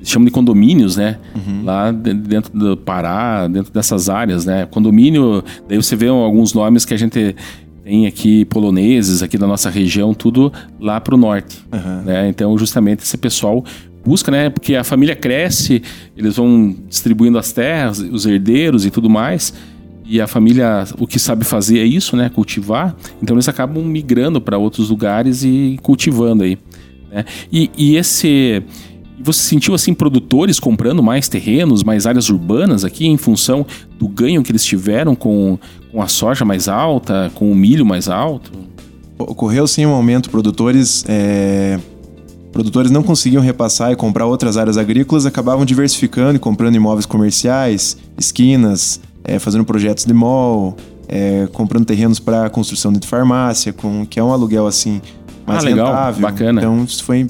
[0.03, 1.17] chamam de condomínios, né?
[1.33, 1.63] Uhum.
[1.63, 4.65] Lá dentro do Pará, dentro dessas áreas, né?
[4.65, 7.33] Condomínio, daí você vê alguns nomes que a gente
[7.83, 12.01] tem aqui poloneses aqui da nossa região, tudo lá para o norte, uhum.
[12.03, 12.27] né?
[12.27, 13.63] Então, justamente esse pessoal
[14.05, 14.49] busca, né?
[14.49, 15.81] Porque a família cresce,
[16.15, 19.53] eles vão distribuindo as terras, os herdeiros e tudo mais.
[20.05, 22.29] E a família, o que sabe fazer é isso, né?
[22.29, 22.95] Cultivar.
[23.21, 26.57] Então eles acabam migrando para outros lugares e cultivando aí.
[27.11, 27.25] Né?
[27.51, 28.61] E, e esse.
[29.19, 33.65] Você sentiu assim produtores comprando mais terrenos, mais áreas urbanas aqui em função
[33.97, 35.57] do ganho que eles tiveram com,
[35.91, 38.51] com a soja mais alta, com o milho mais alto?
[39.17, 40.29] Ocorreu sim um aumento.
[40.29, 41.79] Produtores é,
[42.53, 47.97] Produtores não conseguiam repassar e comprar outras áreas agrícolas, acabavam diversificando e comprando imóveis comerciais,
[48.15, 54.19] esquinas, é, fazendo projetos de mall, é, comprando terrenos para construção de farmácia, com, que
[54.19, 55.01] é um aluguel assim
[55.47, 56.21] mais ah, legal, rentável.
[56.21, 56.61] Bacana.
[56.61, 57.27] Então isso foi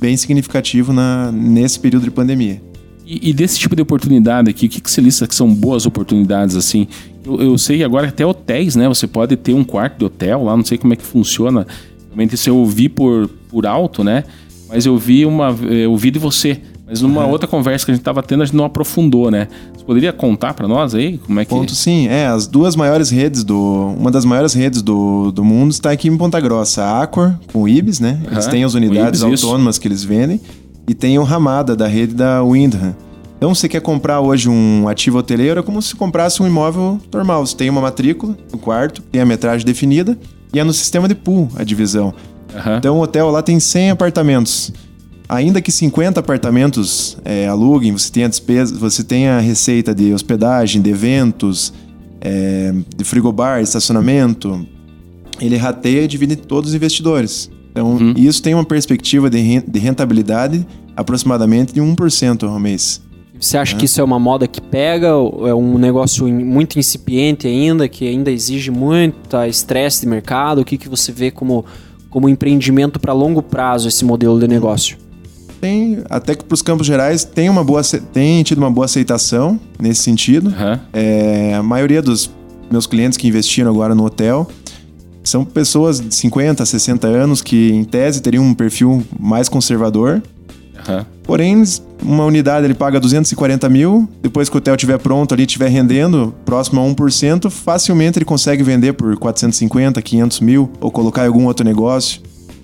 [0.00, 2.60] bem significativo na, nesse período de pandemia.
[3.06, 5.86] E, e, desse tipo de oportunidade aqui, o que, que você lista que são boas
[5.86, 6.88] oportunidades assim?
[7.24, 8.88] Eu, eu sei agora até hotéis, né?
[8.88, 11.64] Você pode ter um quarto de hotel lá, não sei como é que funciona.
[12.08, 14.24] Realmente isso eu ouvi por, por alto, né?
[14.68, 15.54] Mas eu vi uma.
[15.68, 16.60] Eu vi de você.
[16.86, 17.30] Mas numa uhum.
[17.30, 19.48] outra conversa que a gente estava tendo, a gente não aprofundou, né?
[19.74, 21.48] Você poderia contar para nós aí como é que...
[21.48, 22.26] Ponto sim, é.
[22.26, 23.94] As duas maiores redes do...
[23.98, 26.84] Uma das maiores redes do, do mundo está aqui em Ponta Grossa.
[26.84, 28.20] A Accor, com o Ibis, né?
[28.30, 28.50] Eles uhum.
[28.50, 29.80] têm as unidades Ibis, autônomas isso.
[29.80, 30.38] que eles vendem.
[30.86, 32.94] E tem o Ramada, da rede da Windham.
[33.38, 37.46] Então, você quer comprar hoje um ativo hoteleiro, é como se comprasse um imóvel normal.
[37.46, 40.18] Você tem uma matrícula no quarto, tem a metragem definida
[40.52, 42.12] e é no sistema de pool a divisão.
[42.54, 42.76] Uhum.
[42.76, 44.72] Então o hotel lá tem 100 apartamentos.
[45.28, 50.12] Ainda que 50 apartamentos é, aluguem, você tem a despesa, você tem a receita de
[50.12, 51.72] hospedagem, de eventos,
[52.20, 54.66] é, de frigobar, estacionamento.
[55.40, 57.50] Ele rateia e divide todos os investidores.
[57.70, 58.14] Então, uhum.
[58.16, 60.64] isso tem uma perspectiva de rentabilidade
[60.94, 63.02] aproximadamente de 1% ao mês.
[63.40, 63.78] Você acha é.
[63.78, 65.16] que isso é uma moda que pega?
[65.16, 70.60] Ou é um negócio muito incipiente ainda, que ainda exige muito estresse de mercado?
[70.60, 71.64] O que, que você vê como
[72.14, 74.96] como empreendimento para longo prazo esse modelo de negócio?
[75.60, 79.58] Tem, até que para os campos gerais tem uma boa tem tido uma boa aceitação
[79.80, 80.46] nesse sentido.
[80.46, 80.78] Uhum.
[80.92, 82.30] É, a maioria dos
[82.70, 84.48] meus clientes que investiram agora no hotel
[85.24, 90.22] são pessoas de 50, 60 anos que, em tese, teriam um perfil mais conservador.
[90.86, 91.04] Uhum.
[91.24, 91.64] Porém,
[92.04, 96.34] uma unidade ele paga 240 mil, depois que o hotel estiver pronto ali, estiver rendendo
[96.44, 101.46] próximo a 1%, facilmente ele consegue vender por 450, 500 mil, ou colocar em algum
[101.46, 102.20] outro negócio,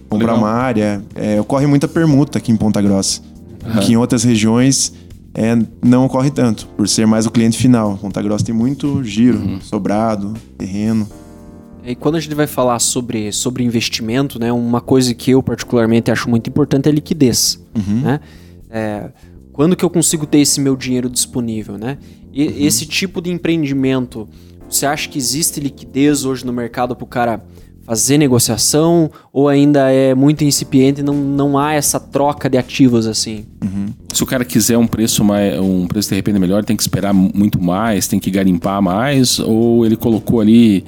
[0.09, 0.38] comprar Legal.
[0.38, 1.03] uma área.
[1.14, 3.22] É, ocorre muita permuta aqui em Ponta Grossa,
[3.64, 3.81] uhum.
[3.81, 4.92] que em outras regiões
[5.35, 7.96] é, não ocorre tanto, por ser mais o cliente final.
[7.96, 9.61] Ponta Grossa tem muito giro, uhum.
[9.61, 11.09] sobrado, terreno.
[11.85, 16.11] E quando a gente vai falar sobre, sobre investimento, né, uma coisa que eu particularmente
[16.11, 17.59] acho muito importante é a liquidez.
[17.74, 18.00] Uhum.
[18.00, 18.20] Né?
[18.68, 19.11] É,
[19.61, 21.77] quando que eu consigo ter esse meu dinheiro disponível?
[21.77, 21.99] Né?
[22.33, 22.55] E, uhum.
[22.61, 24.27] Esse tipo de empreendimento,
[24.66, 27.44] você acha que existe liquidez hoje no mercado para o cara
[27.83, 33.07] fazer negociação ou ainda é muito incipiente e não, não há essa troca de ativos
[33.07, 33.44] assim?
[33.62, 33.88] Uhum.
[34.14, 37.12] Se o cara quiser um preço mais, um preço de repente melhor, tem que esperar
[37.12, 40.87] muito mais, tem que garimpar mais, ou ele colocou ali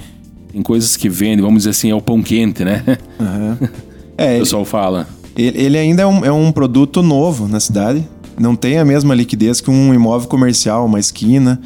[0.51, 2.83] tem coisas que vendem, vamos dizer assim, é o pão quente, né?
[3.21, 3.69] Uhum.
[4.17, 5.09] É, o pessoal fala.
[5.35, 8.07] Ele, ele ainda é um, é um produto novo na cidade,
[8.39, 11.61] não tem a mesma liquidez que um imóvel comercial, uma esquina.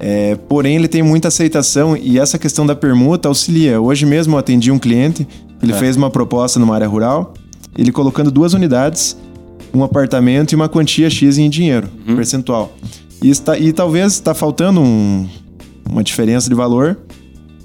[0.00, 3.80] É, porém, ele tem muita aceitação e essa questão da permuta auxilia.
[3.80, 5.26] Hoje mesmo eu atendi um cliente,
[5.62, 5.76] ele é.
[5.76, 7.34] fez uma proposta numa área rural,
[7.76, 9.16] ele colocando duas unidades,
[9.74, 12.16] um apartamento e uma quantia X em dinheiro, uhum.
[12.16, 12.72] percentual.
[13.22, 15.26] E, está, e talvez está faltando um,
[15.88, 16.98] uma diferença de valor.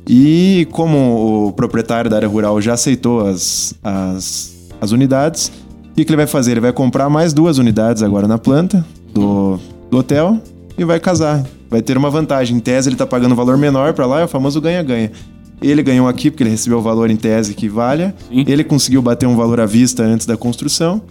[0.07, 5.51] E como o proprietário da área rural já aceitou as, as, as unidades,
[5.93, 6.51] o que, que ele vai fazer?
[6.51, 9.57] Ele vai comprar mais duas unidades agora na planta do,
[9.89, 10.41] do hotel
[10.77, 12.57] e vai casar vai ter uma vantagem.
[12.57, 15.11] Em tese, ele está pagando um valor menor para lá, é o famoso ganha-ganha.
[15.59, 18.13] Ele ganhou aqui porque ele recebeu o valor em tese que valha.
[18.29, 18.45] Sim.
[18.47, 21.01] Ele conseguiu bater um valor à vista antes da construção.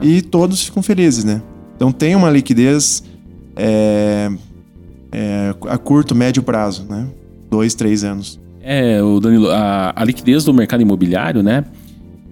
[0.00, 1.42] E todos ficam felizes, né?
[1.76, 3.02] Então tem uma liquidez
[3.54, 4.30] é,
[5.12, 7.06] é, a curto, médio prazo, né?
[7.50, 8.40] Dois, três anos.
[8.62, 11.64] É, o Danilo, a, a liquidez do mercado imobiliário, né?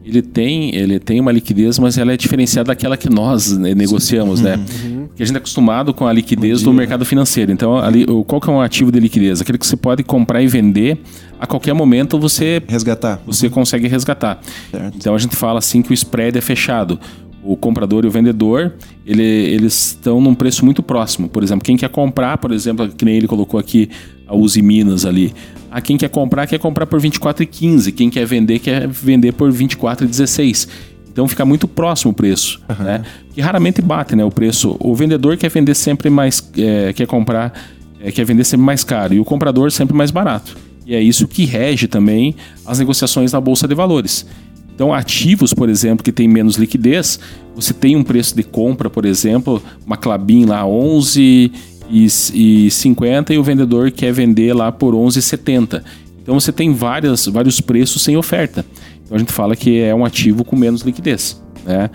[0.05, 4.41] Ele tem, ele tem uma liquidez, mas ela é diferenciada daquela que nós né, negociamos,
[4.41, 4.57] né?
[4.57, 5.07] Uhum.
[5.07, 7.51] Porque a gente é acostumado com a liquidez do mercado financeiro.
[7.51, 9.41] Então, ali, qual que é um ativo de liquidez?
[9.41, 10.99] Aquele que você pode comprar e vender
[11.41, 13.21] a qualquer momento você resgatar.
[13.27, 14.41] Você consegue resgatar.
[14.71, 14.97] Certo.
[14.97, 16.99] Então a gente fala assim que o spread é fechado.
[17.43, 18.73] O comprador e o vendedor,
[19.07, 21.29] ele, eles estão num preço muito próximo.
[21.29, 23.91] Por exemplo, quem quer comprar, por exemplo, que nem ele colocou aqui
[24.27, 25.35] a Uzi Minas ali.
[25.75, 27.93] A quem quer comprar, quer comprar por 24,15.
[27.93, 30.69] Quem quer vender, quer vender por 24,16.
[31.11, 32.85] Então fica muito próximo o preço, uhum.
[32.85, 33.03] né?
[33.33, 34.25] Que raramente bate, né?
[34.25, 34.77] O preço.
[34.79, 37.53] O vendedor quer vender sempre mais, é, quer comprar,
[38.01, 40.57] é, quer vender sempre mais caro e o comprador sempre mais barato.
[40.87, 44.25] E é isso que rege também as negociações na bolsa de valores.
[44.73, 47.19] Então, ativos, por exemplo, que tem menos liquidez,
[47.55, 51.51] você tem um preço de compra, por exemplo, uma Clabin lá 11
[51.89, 55.83] e, e 50 e o vendedor quer vender lá por 11,70.
[56.23, 58.65] Então você tem várias, vários preços sem oferta.
[59.05, 61.41] Então a gente fala que é um ativo com menos liquidez.
[61.65, 61.91] Né?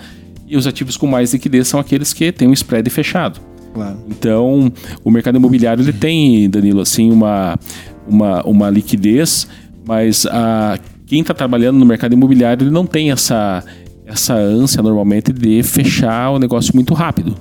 [0.48, 3.40] E os ativos com mais liquidez são aqueles que têm um spread fechado.
[3.74, 4.00] Claro.
[4.10, 4.72] Então,
[5.04, 7.58] o mercado imobiliário ele tem, Danilo, assim, uma,
[8.08, 9.48] uma, uma liquidez,
[9.86, 13.64] mas a, quem está trabalhando no mercado imobiliário ele não tem essa,
[14.08, 17.36] essa ânsia normalmente de fechar o negócio muito rápido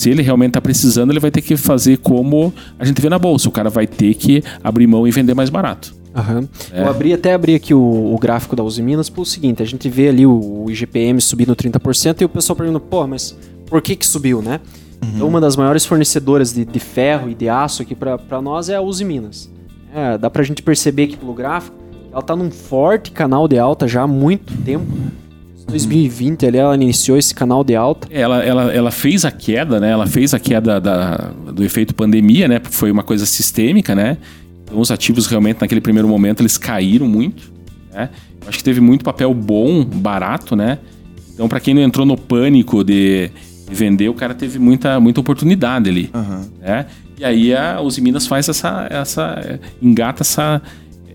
[0.00, 3.18] se ele realmente está precisando, ele vai ter que fazer como a gente vê na
[3.18, 3.50] bolsa.
[3.50, 5.94] O cara vai ter que abrir mão e vender mais barato.
[6.16, 6.48] Uhum.
[6.72, 6.80] É.
[6.80, 9.90] Eu abri até abri aqui o, o gráfico da Uzi Minas pelo seguinte: a gente
[9.90, 13.36] vê ali o, o IGPM subindo 30% e o pessoal pergunta, pô, mas
[13.66, 14.58] por que que subiu, né?
[15.02, 15.10] Uhum.
[15.16, 18.76] Então, uma das maiores fornecedoras de, de ferro e de aço aqui para nós é
[18.76, 19.50] a Uzi Minas.
[19.94, 21.76] É, dá pra gente perceber aqui pelo gráfico,
[22.10, 24.86] ela tá num forte canal de alta já há muito tempo.
[25.70, 28.08] 2020 ali ela iniciou esse canal de alta.
[28.10, 29.90] É, ela, ela, ela fez a queda, né?
[29.90, 32.60] Ela fez a queda da, do efeito pandemia, né?
[32.62, 34.18] Foi uma coisa sistêmica, né?
[34.64, 37.52] Então os ativos realmente naquele primeiro momento eles caíram muito,
[37.92, 38.10] né?
[38.46, 40.78] Acho que teve muito papel bom, barato, né?
[41.32, 43.30] Então para quem não entrou no pânico de,
[43.68, 46.48] de, vender, o cara teve muita, muita oportunidade ali, uhum.
[46.60, 46.86] né?
[47.18, 50.62] E aí a Uzi Minas faz essa, essa engata essa,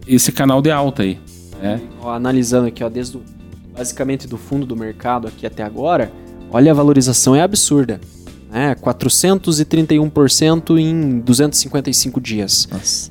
[0.08, 1.18] esse canal de alta aí,
[1.62, 1.82] né?
[2.04, 3.35] Analisando aqui, ó, desde o
[3.76, 6.12] basicamente do fundo do mercado aqui até agora,
[6.50, 8.00] olha a valorização é absurda.
[8.50, 8.74] Né?
[8.76, 12.70] 431% em 255 dias.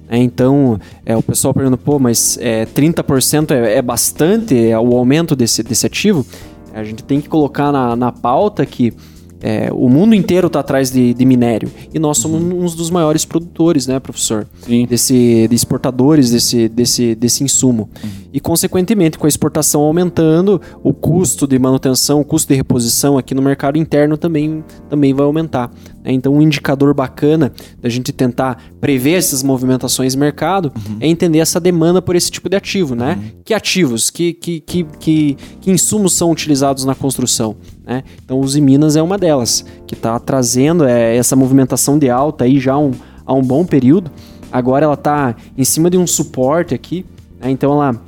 [0.09, 4.97] É, então, é, o pessoal pergunta, pô, mas é, 30% é, é bastante é o
[4.97, 6.25] aumento desse, desse ativo?
[6.73, 8.95] A gente tem que colocar na, na pauta que
[9.41, 12.65] é, o mundo inteiro está atrás de, de, minério e nós somos uhum.
[12.65, 14.47] um dos maiores produtores, né, professor?
[14.63, 14.87] Sim.
[14.87, 17.91] Desse, de exportadores desse, desse, desse insumo.
[18.03, 18.24] Uhum.
[18.35, 23.33] E, consequentemente, com a exportação aumentando, o custo de manutenção, o custo de reposição aqui
[23.33, 25.71] no mercado interno também, também vai aumentar.
[26.03, 26.11] Né?
[26.11, 30.97] Então, um indicador bacana da gente tentar prever essas movimentações de mercado uhum.
[30.99, 33.21] é entender essa demanda por esse tipo de ativo, né?
[33.23, 33.41] Uhum.
[33.45, 37.55] Que ativos, que, que, que, que, que insumos são utilizados na construção,
[37.87, 38.03] né?
[38.25, 42.59] Então, Uzi Minas é uma delas, que está trazendo é, essa movimentação de alta aí
[42.59, 42.91] já um,
[43.25, 44.11] há um bom período.
[44.51, 47.07] Agora ela está em cima de um suporte aqui,
[47.41, 47.49] né?
[47.49, 48.03] então ela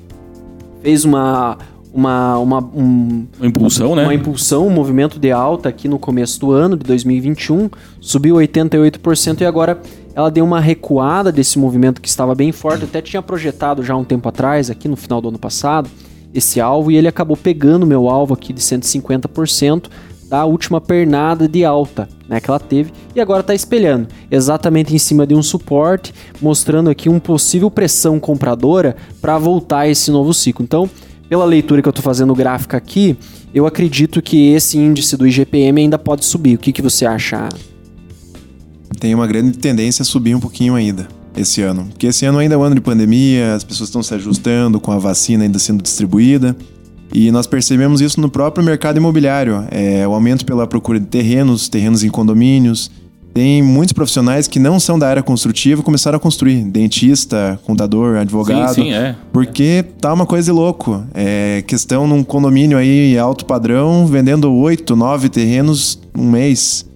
[0.87, 1.59] fez uma
[1.93, 4.03] uma, uma, um, uma impulsão, né?
[4.03, 7.71] Uma impulsão, um movimento de alta aqui no começo do ano de 2021,
[8.03, 9.81] subiu 88% e agora
[10.15, 12.83] ela deu uma recuada desse movimento que estava bem forte.
[12.83, 15.89] Eu até tinha projetado já um tempo atrás, aqui no final do ano passado,
[16.35, 19.87] esse alvo e ele acabou pegando meu alvo aqui de 150%
[20.29, 24.99] da última pernada de alta né, que ela teve e agora está espelhando exatamente em
[24.99, 30.65] cima de um suporte, mostrando aqui um possível pressão compradora para voltar esse novo ciclo.
[30.65, 30.91] Então,
[31.29, 33.17] pela leitura que eu estou fazendo gráfica aqui,
[33.55, 36.57] eu acredito que esse índice do IGPM ainda pode subir.
[36.57, 37.49] O que, que você acha?
[39.01, 41.87] Tem uma grande tendência a subir um pouquinho ainda esse ano.
[41.87, 44.93] Porque esse ano ainda é um ano de pandemia, as pessoas estão se ajustando com
[44.93, 46.57] a vacina ainda sendo distribuída.
[47.13, 49.65] E nós percebemos isso no próprio mercado imobiliário.
[49.71, 52.91] É, o aumento pela procura de terrenos, terrenos em condomínios.
[53.33, 56.65] Tem muitos profissionais que não são da área construtiva começaram a construir.
[56.65, 58.75] Dentista, contador, advogado.
[58.75, 59.15] Sim, sim, é.
[59.31, 61.05] Porque tá uma coisa de louco.
[61.15, 66.87] É questão num condomínio aí alto padrão, vendendo oito, nove terrenos um mês.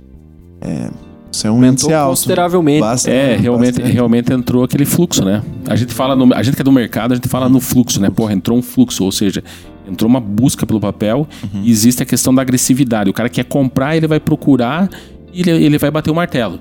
[0.62, 0.88] É,
[1.32, 2.10] isso é um Aumentou índice alto.
[2.10, 2.80] consideravelmente.
[2.80, 3.92] Basta- É, realmente, bastante.
[3.92, 5.42] realmente entrou aquele fluxo, né?
[5.68, 8.00] A gente fala, no, a gente que é do mercado, a gente fala no fluxo,
[8.00, 8.10] né?
[8.10, 9.42] Porra, entrou um fluxo, ou seja,
[9.88, 11.26] entrou uma busca pelo papel
[11.62, 13.08] e existe a questão da agressividade.
[13.10, 14.88] O cara quer comprar, ele vai procurar
[15.32, 16.58] e ele, ele vai bater o martelo.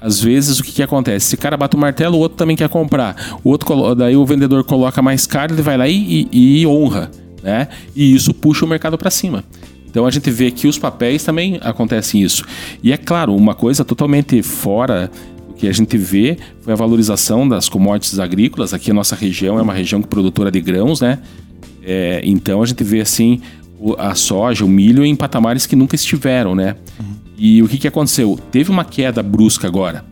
[0.00, 1.28] Às vezes, o que, que acontece?
[1.28, 3.38] Esse cara bate o martelo, o outro também quer comprar.
[3.42, 7.10] O outro, daí o vendedor coloca mais caro, ele vai lá e, e- e honra,
[7.42, 7.68] né?
[7.96, 9.42] E isso puxa o mercado para cima.
[9.94, 12.44] Então a gente vê que os papéis também acontecem isso.
[12.82, 15.08] E é claro, uma coisa totalmente fora
[15.46, 18.74] do que a gente vê foi a valorização das commodities agrícolas.
[18.74, 21.20] Aqui a nossa região é uma região produtora de grãos, né?
[21.80, 23.40] É, então a gente vê assim
[23.96, 26.74] a soja, o milho em patamares que nunca estiveram, né?
[27.38, 28.36] E o que, que aconteceu?
[28.50, 30.04] Teve uma queda brusca agora.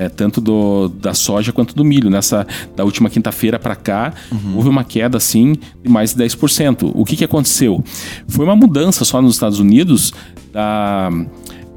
[0.00, 2.08] É, tanto do, da soja quanto do milho.
[2.08, 4.14] Nessa da última quinta-feira para cá,
[4.54, 6.92] houve uma queda assim de mais de 10%.
[6.94, 7.82] O que, que aconteceu?
[8.28, 10.14] Foi uma mudança só nos Estados Unidos
[10.52, 11.10] da,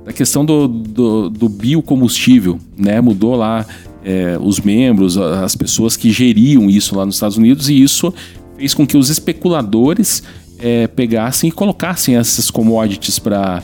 [0.06, 3.02] da questão do, do, do biocombustível, né?
[3.02, 3.66] Mudou lá
[4.04, 8.14] é, os membros, as pessoas que geriam isso lá nos Estados Unidos e isso
[8.56, 10.22] fez com que os especuladores
[10.60, 13.64] é, pegassem e colocassem essas commodities para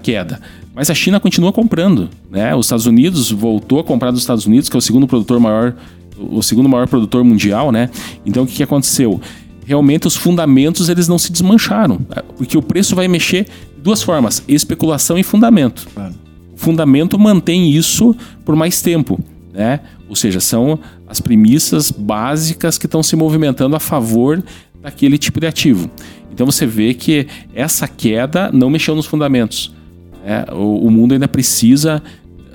[0.00, 0.40] queda.
[0.78, 2.54] Mas a China continua comprando, né?
[2.54, 5.74] Os Estados Unidos voltou a comprar dos Estados Unidos, que é o segundo produtor maior,
[6.16, 7.90] o segundo maior produtor mundial, né?
[8.24, 9.20] Então o que, que aconteceu?
[9.66, 11.98] Realmente os fundamentos eles não se desmancharam,
[12.36, 13.42] porque o preço vai mexer
[13.74, 15.84] de duas formas: especulação e fundamento.
[15.92, 16.14] Claro.
[16.54, 18.14] O fundamento mantém isso
[18.44, 19.18] por mais tempo,
[19.52, 19.80] né?
[20.08, 24.40] Ou seja, são as premissas básicas que estão se movimentando a favor
[24.80, 25.90] daquele tipo de ativo.
[26.32, 29.76] Então você vê que essa queda não mexeu nos fundamentos.
[30.24, 30.44] Né?
[30.52, 32.02] O, o mundo ainda precisa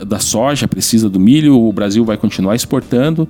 [0.05, 3.27] da soja, precisa do milho, o Brasil vai continuar exportando.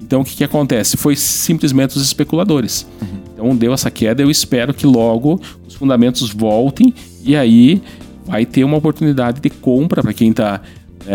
[0.00, 0.96] Então o que, que acontece?
[0.96, 2.86] Foi simplesmente os especuladores.
[3.32, 6.92] Então deu essa queda, eu espero que logo os fundamentos voltem
[7.24, 7.82] e aí
[8.26, 10.60] vai ter uma oportunidade de compra para quem está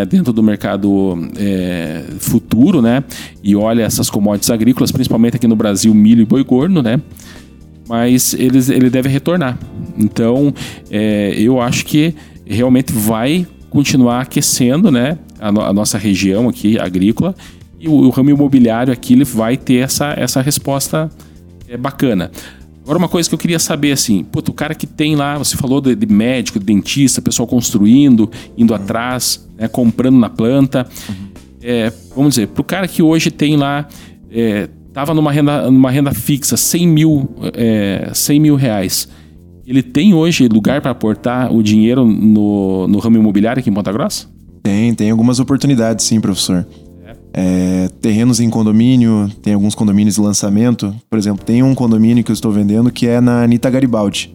[0.09, 3.03] dentro do mercado é, futuro, né?
[3.43, 6.99] E olha essas commodities agrícolas, principalmente aqui no Brasil, milho e boi gordo, né?
[7.87, 9.57] Mas eles, ele deve retornar.
[9.97, 10.53] Então,
[10.91, 12.13] é, eu acho que
[12.49, 15.17] realmente vai continuar aquecendo, né?
[15.39, 17.35] A, no- a nossa região aqui agrícola
[17.79, 21.09] e o, o ramo imobiliário aqui ele vai ter essa, essa resposta
[21.67, 22.31] é, bacana.
[22.83, 25.57] Agora, uma coisa que eu queria saber, assim, puto, o cara que tem lá, você
[25.57, 30.87] falou de, de médico, de dentista, pessoal construindo, indo atrás, né, comprando na planta.
[31.61, 33.85] É, vamos dizer, para o cara que hoje tem lá,
[34.31, 39.09] é, tava numa renda, numa renda fixa, 100 mil, é, 100 mil reais,
[39.67, 43.91] ele tem hoje lugar para aportar o dinheiro no, no ramo imobiliário aqui em Ponta
[43.91, 44.27] Grossa?
[44.63, 46.65] Tem, tem algumas oportunidades, sim, professor.
[47.33, 50.95] É, terrenos em condomínio, tem alguns condomínios de lançamento.
[51.09, 54.33] Por exemplo, tem um condomínio que eu estou vendendo que é na Anitta Garibaldi.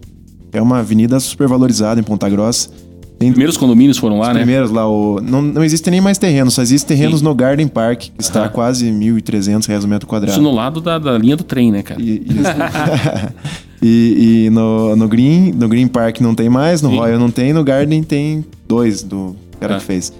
[0.52, 2.70] É uma avenida super valorizada em Ponta Grossa.
[3.18, 4.40] Tem Primeiros condomínios foram lá, né?
[4.40, 8.00] primeiros lá, o, não, não existem nem mais terrenos, só existem terrenos no Garden Park,
[8.00, 10.32] que está a quase 1.300 reais o metro quadrado.
[10.32, 12.02] Isso no lado da, da linha do trem, né, cara?
[12.02, 12.24] E, e-
[13.82, 16.96] e- e no, no Green, no Green Park não tem mais, no Sim.
[16.98, 19.78] Royal não tem, no Garden tem dois do cara Ah.
[19.78, 20.12] que fez.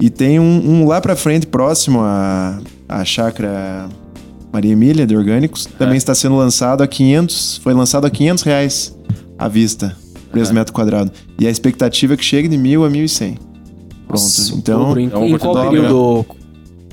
[0.00, 0.44] E tem um,
[0.82, 2.58] um lá pra frente, próximo à,
[2.88, 3.86] à chácara
[4.52, 8.96] Maria Emília de Orgânicos, também está sendo lançado a 500, foi lançado a 500 reais
[9.38, 9.94] à vista,
[10.32, 11.12] preço metro quadrado.
[11.38, 13.36] E a expectativa é que chegue de 1.000 a 1.100.
[14.08, 14.98] Pronto, Nossa, então...
[14.98, 16.26] em, é uma em qual período?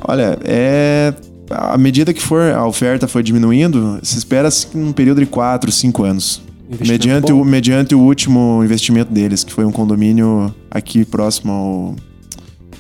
[0.08, 1.14] Olha, é.
[1.50, 5.72] À medida que for a oferta for diminuindo, se espera que num período de 4,
[5.72, 6.42] 5 anos.
[6.86, 7.42] Mediante bom.
[7.42, 11.96] o, mediante o último investimento deles, que foi um condomínio aqui próximo ao,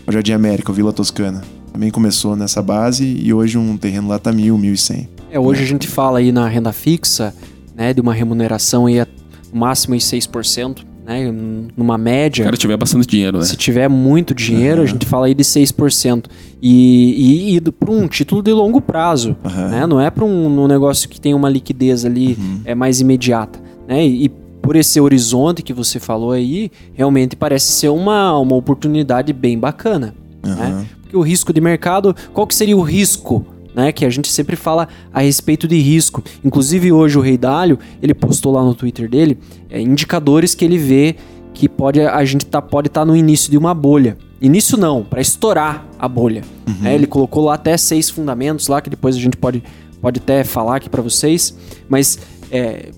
[0.06, 1.42] ao Jardim América, Vila Toscana.
[1.72, 5.08] Também começou nessa base e hoje um terreno lá tá mil, mil e cem.
[5.32, 7.34] É, hoje a gente fala aí na renda fixa,
[7.76, 9.08] né, de uma remuneração aí a-
[9.54, 11.34] no máximo em 6%, né,
[11.78, 12.36] numa média.
[12.36, 13.46] Se o cara tiver bastante dinheiro, né?
[13.46, 14.84] Se tiver muito dinheiro, uhum.
[14.84, 16.26] a gente fala aí de 6%.
[16.62, 19.70] E, e, e para um título de longo prazo, uhum.
[19.70, 19.88] né?
[19.88, 22.62] Não é para um, um, negócio que tem uma liquidez ali uhum.
[22.66, 24.06] é mais imediata, né?
[24.06, 24.30] E, e,
[24.62, 30.14] por esse horizonte que você falou aí, realmente parece ser uma, uma oportunidade bem bacana,
[30.44, 30.86] né?
[31.04, 33.46] Porque o risco de mercado, qual que seria o risco
[33.78, 36.24] né, que a gente sempre fala a respeito de risco.
[36.44, 39.38] Inclusive hoje o Rei Dálio, ele postou lá no Twitter dele
[39.70, 41.16] é, indicadores que ele vê
[41.54, 44.18] que pode a gente tá, pode estar tá no início de uma bolha.
[44.42, 46.42] Início não, para estourar a bolha.
[46.68, 46.88] Uhum.
[46.88, 49.64] É, ele colocou lá até seis fundamentos lá que depois a gente pode,
[50.02, 51.56] pode até falar aqui para vocês,
[51.88, 52.18] mas
[52.52, 52.90] é,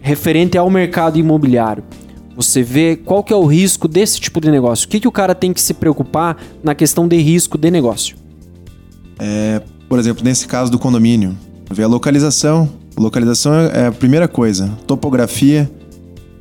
[0.00, 1.84] referente ao mercado imobiliário.
[2.34, 4.86] Você vê qual que é o risco desse tipo de negócio.
[4.86, 8.16] O que, que o cara tem que se preocupar na questão de risco de negócio?
[9.18, 11.36] É, por exemplo, nesse caso do condomínio,
[11.70, 12.68] ver a localização.
[12.96, 14.70] Localização é a primeira coisa.
[14.86, 15.70] Topografia,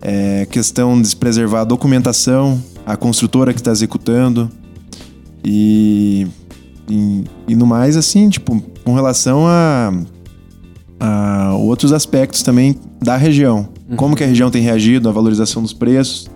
[0.01, 4.49] é questão de preservar a documentação, a construtora que está executando.
[5.43, 6.27] E,
[6.89, 9.93] e, e, no mais, assim, tipo, com relação a,
[10.99, 13.67] a outros aspectos também da região.
[13.89, 13.95] Uhum.
[13.95, 16.27] Como que a região tem reagido, a valorização dos preços.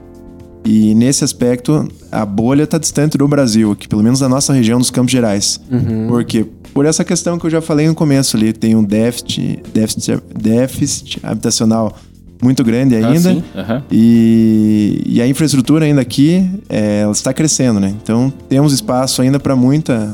[0.66, 4.78] E nesse aspecto, a bolha está distante do Brasil, aqui, pelo menos da nossa região
[4.78, 5.60] dos Campos Gerais.
[5.72, 6.08] Uhum.
[6.08, 6.46] Por quê?
[6.80, 11.20] Por essa questão que eu já falei no começo ali, tem um déficit, déficit, déficit
[11.22, 11.94] habitacional
[12.42, 13.44] muito grande ah, ainda.
[13.54, 13.82] Ah, uhum.
[13.92, 17.94] e, e a infraestrutura ainda aqui, é, ela está crescendo, né?
[18.02, 20.14] Então temos espaço ainda para muita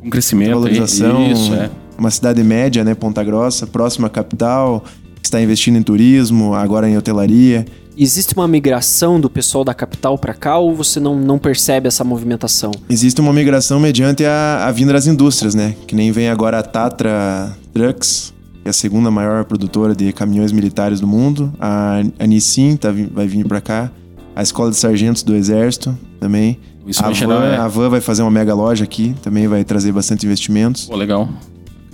[0.00, 1.28] um crescimento, valorização.
[1.28, 1.70] Isso, é.
[1.98, 2.94] Uma cidade média, né?
[2.94, 4.84] Ponta Grossa, próxima à capital,
[5.20, 7.66] está investindo em turismo, agora em hotelaria.
[7.98, 12.04] Existe uma migração do pessoal da capital para cá ou você não, não percebe essa
[12.04, 12.70] movimentação?
[12.90, 15.74] Existe uma migração mediante a, a vinda das indústrias, né?
[15.86, 20.52] Que nem vem agora a Tatra Trucks, que é a segunda maior produtora de caminhões
[20.52, 21.50] militares do mundo.
[21.58, 23.90] A, a Nissin tá, vai vir para cá.
[24.34, 26.58] A Escola de Sargentos do Exército também.
[26.86, 27.56] Isso a, Van, é...
[27.56, 30.84] a Van vai fazer uma mega loja aqui, também vai trazer bastante investimentos.
[30.84, 31.30] Pô, legal.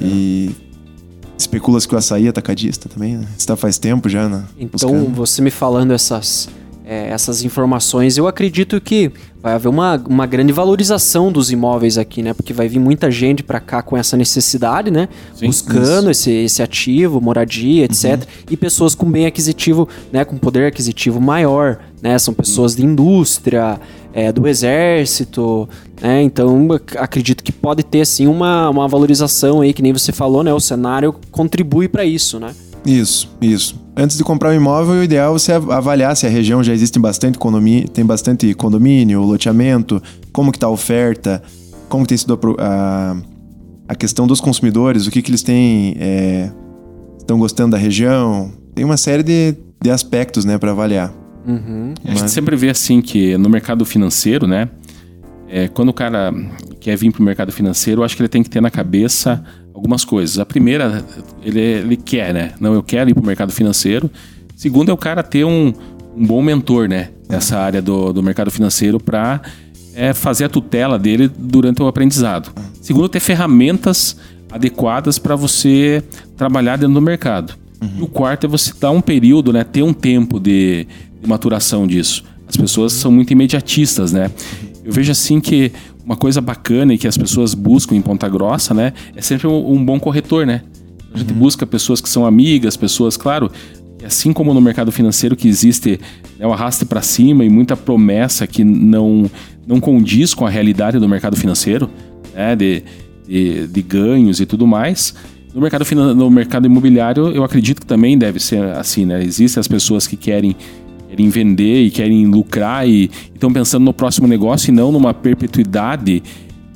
[0.02, 0.50] E
[1.36, 3.26] Especula-se que o açaí é atacadista também, né?
[3.36, 4.44] Está faz tempo já, né?
[4.58, 5.14] Então, Buscando.
[5.14, 6.48] você me falando essas,
[6.84, 9.10] é, essas informações, eu acredito que
[9.42, 12.32] vai haver uma, uma grande valorização dos imóveis aqui, né?
[12.32, 15.08] Porque vai vir muita gente para cá com essa necessidade, né?
[15.34, 18.04] Sim, Buscando esse, esse ativo, moradia, etc.
[18.04, 18.26] Uhum.
[18.50, 20.24] E pessoas com bem aquisitivo, né?
[20.24, 22.16] Com poder aquisitivo maior, né?
[22.18, 23.80] São pessoas de indústria,
[24.12, 25.68] é, do exército,
[26.00, 26.22] né?
[26.22, 30.52] Então acredito que pode ter assim uma, uma valorização aí, que nem você falou, né?
[30.52, 32.54] O cenário contribui para isso, né?
[32.84, 33.80] Isso, isso.
[33.96, 36.98] Antes de comprar um imóvel, o ideal é você avaliar se a região já existe
[36.98, 40.02] bastante condomínio, tem bastante condomínio, loteamento,
[40.32, 41.42] como que tá a oferta,
[41.88, 43.16] como tem sido a,
[43.86, 46.50] a questão dos consumidores, o que que eles têm, é,
[47.18, 48.50] estão gostando da região.
[48.74, 51.21] Tem uma série de, de aspectos, né, para avaliar.
[51.46, 51.94] Uhum.
[52.04, 54.68] A gente sempre vê assim que no mercado financeiro, né,
[55.48, 56.32] é, quando o cara
[56.80, 59.44] quer vir para o mercado financeiro, eu acho que ele tem que ter na cabeça
[59.74, 60.38] algumas coisas.
[60.38, 61.04] A primeira,
[61.42, 62.52] ele, ele quer, né?
[62.60, 64.10] Não, eu quero ir para o mercado financeiro.
[64.56, 65.72] Segundo, é o cara ter um,
[66.16, 67.10] um bom mentor, né?
[67.28, 69.42] Nessa área do, do mercado financeiro para
[69.94, 72.50] é, fazer a tutela dele durante o aprendizado.
[72.80, 74.16] Segundo, ter ferramentas
[74.50, 76.02] adequadas para você
[76.36, 77.54] trabalhar dentro do mercado.
[77.80, 77.90] Uhum.
[77.98, 79.64] E o quarto é você dar um período, né?
[79.64, 80.86] Ter um tempo de,
[81.22, 82.24] de maturação disso.
[82.46, 84.30] As pessoas são muito imediatistas, né?
[84.84, 85.72] Eu vejo assim que
[86.04, 88.92] uma coisa bacana e que as pessoas buscam em Ponta Grossa, né?
[89.14, 90.62] É sempre um, um bom corretor, né?
[91.14, 91.38] A gente uhum.
[91.38, 93.50] busca pessoas que são amigas, pessoas, claro,
[94.04, 96.00] assim como no mercado financeiro que existe
[96.38, 99.30] né, o arraste para cima e muita promessa que não,
[99.66, 101.88] não condiz com a realidade do mercado financeiro,
[102.34, 102.82] né, de,
[103.26, 105.14] de, de ganhos e tudo mais.
[105.54, 109.22] No mercado, no mercado imobiliário, eu acredito que também deve ser assim, né?
[109.22, 110.56] Existem as pessoas que querem
[111.12, 116.22] querem vender e querem lucrar e estão pensando no próximo negócio e não numa perpetuidade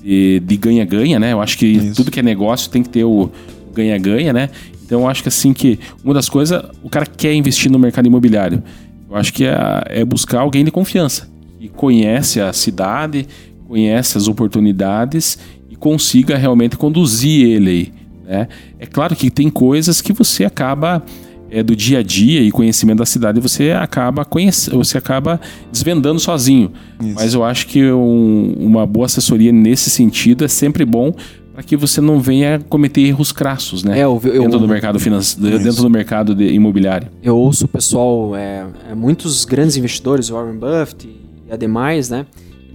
[0.02, 1.32] de ganha-ganha, né?
[1.32, 1.96] Eu acho que Isso.
[1.96, 3.30] tudo que é negócio tem que ter o
[3.74, 4.50] ganha-ganha, né?
[4.84, 8.06] Então eu acho que assim que uma das coisas, o cara quer investir no mercado
[8.06, 8.62] imobiliário.
[9.08, 9.56] Eu acho que é,
[9.88, 11.28] é buscar alguém de confiança
[11.58, 13.26] e conhece a cidade,
[13.66, 15.38] conhece as oportunidades
[15.70, 17.92] e consiga realmente conduzir ele aí.
[18.26, 18.48] Né?
[18.78, 21.02] É claro que tem coisas que você acaba
[21.50, 25.40] é, do dia a dia e conhecimento da cidade você acaba conhecendo, você acaba
[25.70, 26.72] desvendando sozinho.
[27.00, 27.14] Isso.
[27.14, 31.14] Mas eu acho que um, uma boa assessoria nesse sentido é sempre bom
[31.56, 33.98] para que você não venha cometer erros crassos, né?
[33.98, 37.08] É, eu, eu, dentro do mercado financeiro, dentro do mercado de, imobiliário.
[37.22, 41.08] Eu ouço o pessoal, é, é, muitos grandes investidores, Warren Buffett
[41.48, 42.26] e ademais, né?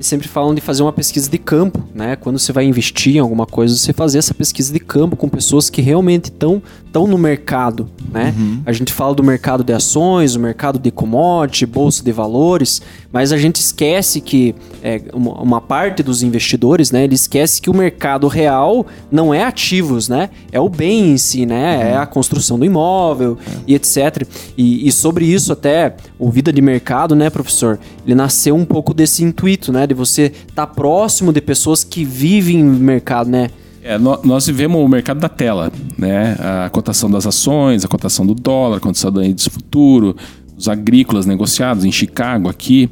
[0.02, 2.16] Eles sempre falam de fazer uma pesquisa de campo, né?
[2.16, 5.70] Quando você vai investir em alguma coisa, você fazer essa pesquisa de campo com pessoas
[5.70, 8.36] que realmente estão estão no mercado, né?
[8.38, 8.62] Uhum.
[8.66, 12.82] A gente fala do mercado de ações, o mercado de commodity, bolsa de valores,
[13.14, 17.06] mas a gente esquece que é, uma, parte dos investidores, né?
[17.06, 20.30] Ele esquece que o mercado real não é ativos, né?
[20.52, 21.78] É o bem em si, né?
[21.78, 21.84] Uhum.
[21.84, 23.52] É a construção do imóvel é.
[23.68, 24.28] e etc.
[24.58, 27.80] E, e, sobre isso até o Vida de Mercado, né, professor?
[28.06, 29.88] Ele nasceu um pouco desse intuito, né?
[29.92, 33.50] De você estar tá próximo de pessoas que vivem no mercado, né?
[33.84, 36.38] É, nós vivemos o mercado da tela, né?
[36.40, 40.16] A cotação das ações, a cotação do dólar, a cotação do índice futuro,
[40.56, 42.90] os agrícolas negociados em Chicago aqui.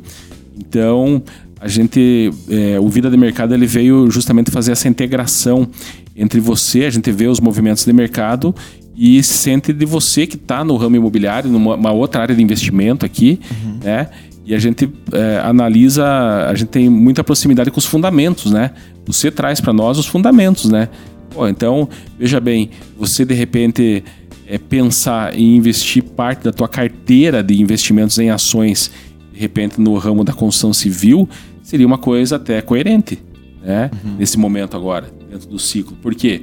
[0.57, 1.21] Então,
[1.61, 5.67] a gente, é, o Vida de Mercado ele veio justamente fazer essa integração
[6.15, 8.53] entre você, a gente vê os movimentos de mercado
[8.95, 13.39] e sente de você que está no ramo imobiliário, numa outra área de investimento aqui,
[13.49, 13.79] uhum.
[13.81, 14.09] né?
[14.49, 16.03] E a gente é, analisa,
[16.47, 18.71] a gente tem muita proximidade com os fundamentos, né?
[19.05, 20.89] Você traz para nós os fundamentos, né?
[21.29, 21.87] Pô, então,
[22.17, 24.03] veja bem, você de repente
[24.47, 28.89] é, pensar em investir parte da tua carteira de investimentos em ações,
[29.31, 31.29] de repente no ramo da construção civil,
[31.61, 33.19] seria uma coisa até coerente,
[33.61, 33.91] né?
[34.03, 34.15] Uhum.
[34.17, 35.95] Nesse momento agora, dentro do ciclo.
[36.01, 36.41] Por quê?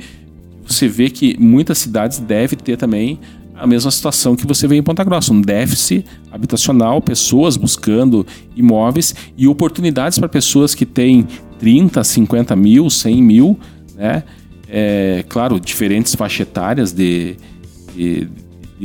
[0.65, 3.19] Você vê que muitas cidades devem ter também
[3.59, 9.15] a mesma situação que você vê em Ponta Grossa, um déficit habitacional, pessoas buscando imóveis
[9.37, 11.27] e oportunidades para pessoas que têm
[11.59, 13.59] 30, 50 mil, 100 mil,
[13.95, 14.23] né?
[14.69, 17.37] É, claro, diferentes faixas etárias de,
[17.95, 18.29] de,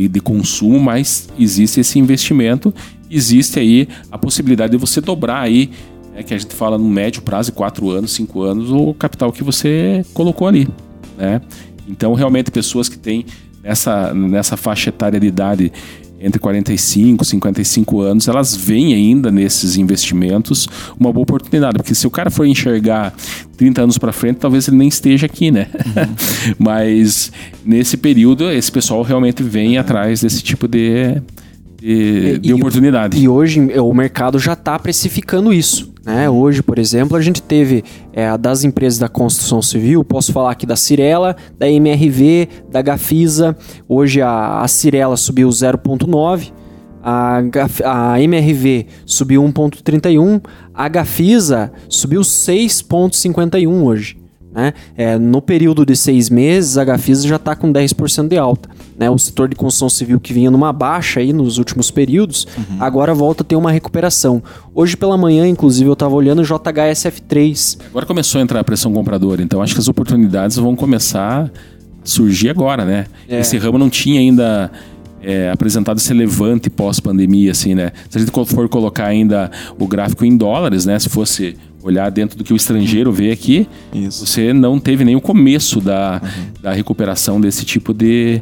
[0.08, 2.74] de, consumo, mas existe esse investimento,
[3.10, 5.72] existe aí a possibilidade de você dobrar aí,
[6.16, 9.44] é, que a gente fala no médio prazo, 4 anos, 5 anos, o capital que
[9.44, 10.68] você colocou ali,
[11.18, 11.42] né?
[11.88, 13.26] Então, realmente, pessoas que têm
[13.64, 15.72] nessa, nessa faixa etária de idade
[16.22, 20.68] entre 45 e 55 anos, elas veem ainda nesses investimentos
[21.00, 21.78] uma boa oportunidade.
[21.78, 23.14] Porque se o cara for enxergar
[23.58, 25.68] 30 anos para frente, talvez ele nem esteja aqui, né?
[25.74, 26.16] Uhum.
[26.60, 27.32] Mas
[27.66, 31.20] nesse período, esse pessoal realmente vem atrás desse tipo de,
[31.82, 33.18] de, de e, oportunidade.
[33.18, 35.92] E hoje o mercado já está precificando isso.
[36.06, 36.30] Né?
[36.30, 40.66] Hoje, por exemplo, a gente teve é, das empresas da construção civil, posso falar aqui
[40.66, 43.58] da Cirela, da MRV, da Gafisa.
[43.90, 46.52] Hoje a, a Cirela subiu 0,9,
[47.04, 47.42] a,
[48.14, 50.40] a MRV subiu 1,31,
[50.74, 54.21] a Gafisa subiu 6,51 hoje.
[54.54, 54.74] Né?
[54.98, 58.70] É, no período de seis meses, a Gafisa já está com 10% de alta.
[58.98, 59.10] Né?
[59.10, 62.78] O setor de construção civil que vinha numa baixa aí nos últimos períodos, uhum.
[62.80, 64.44] agora volta a ter uma recuperação.
[64.76, 67.80] Hoje pela manhã, inclusive, eu estava olhando o JHSF3.
[67.90, 71.50] Agora começou a entrar a pressão compradora, então acho que as oportunidades vão começar a
[72.04, 73.06] surgir agora, né?
[73.30, 73.40] É.
[73.40, 74.72] Esse ramo não tinha ainda
[75.22, 77.92] é, apresentado esse levante pós-pandemia, assim, né?
[78.10, 79.50] Se a gente for colocar ainda
[79.80, 80.98] o gráfico em dólares, né?
[81.00, 84.26] Se fosse olhar dentro do que o estrangeiro vê aqui, Isso.
[84.26, 86.30] você não teve nem o começo da, uhum.
[86.62, 88.42] da recuperação desse tipo de,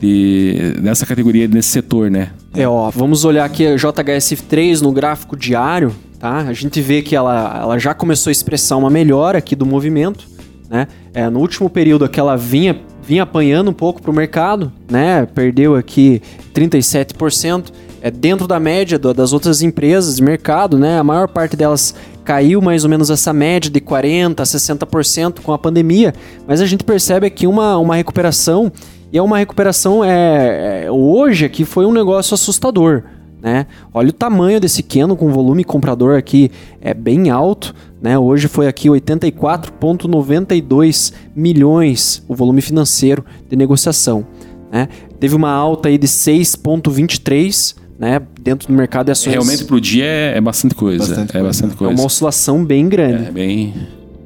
[0.00, 2.30] de, nessa categoria, nesse setor, né?
[2.54, 6.38] É, ó, vamos olhar aqui a JHSF3 no gráfico diário, tá?
[6.38, 10.26] A gente vê que ela, ela já começou a expressar uma melhora aqui do movimento,
[10.68, 10.88] né?
[11.14, 12.80] É, no último período que ela vinha,
[13.10, 15.26] vinha apanhando um pouco para o mercado, né?
[15.34, 16.22] Perdeu aqui
[16.54, 20.96] 37%, é dentro da média do, das outras empresas de mercado, né?
[20.96, 21.92] A maior parte delas
[22.24, 26.14] caiu mais ou menos essa média de 40% a 60% com a pandemia,
[26.46, 28.70] mas a gente percebe aqui uma, uma recuperação
[29.12, 33.02] e é uma recuperação é, é, hoje aqui foi um negócio assustador,
[33.42, 33.66] né?
[33.92, 38.16] Olha o tamanho desse Keno com volume comprador aqui é bem alto, né?
[38.18, 44.26] Hoje foi aqui 84.92 milhões o volume financeiro de negociação,
[44.70, 44.90] né?
[45.18, 49.32] Teve uma alta aí de 6.23 né, dentro do mercado de ações.
[49.34, 51.06] Realmente para o dia é, é, bastante coisa.
[51.06, 51.92] Bastante é bastante coisa.
[51.92, 53.28] É uma oscilação bem grande.
[53.28, 53.74] É bem.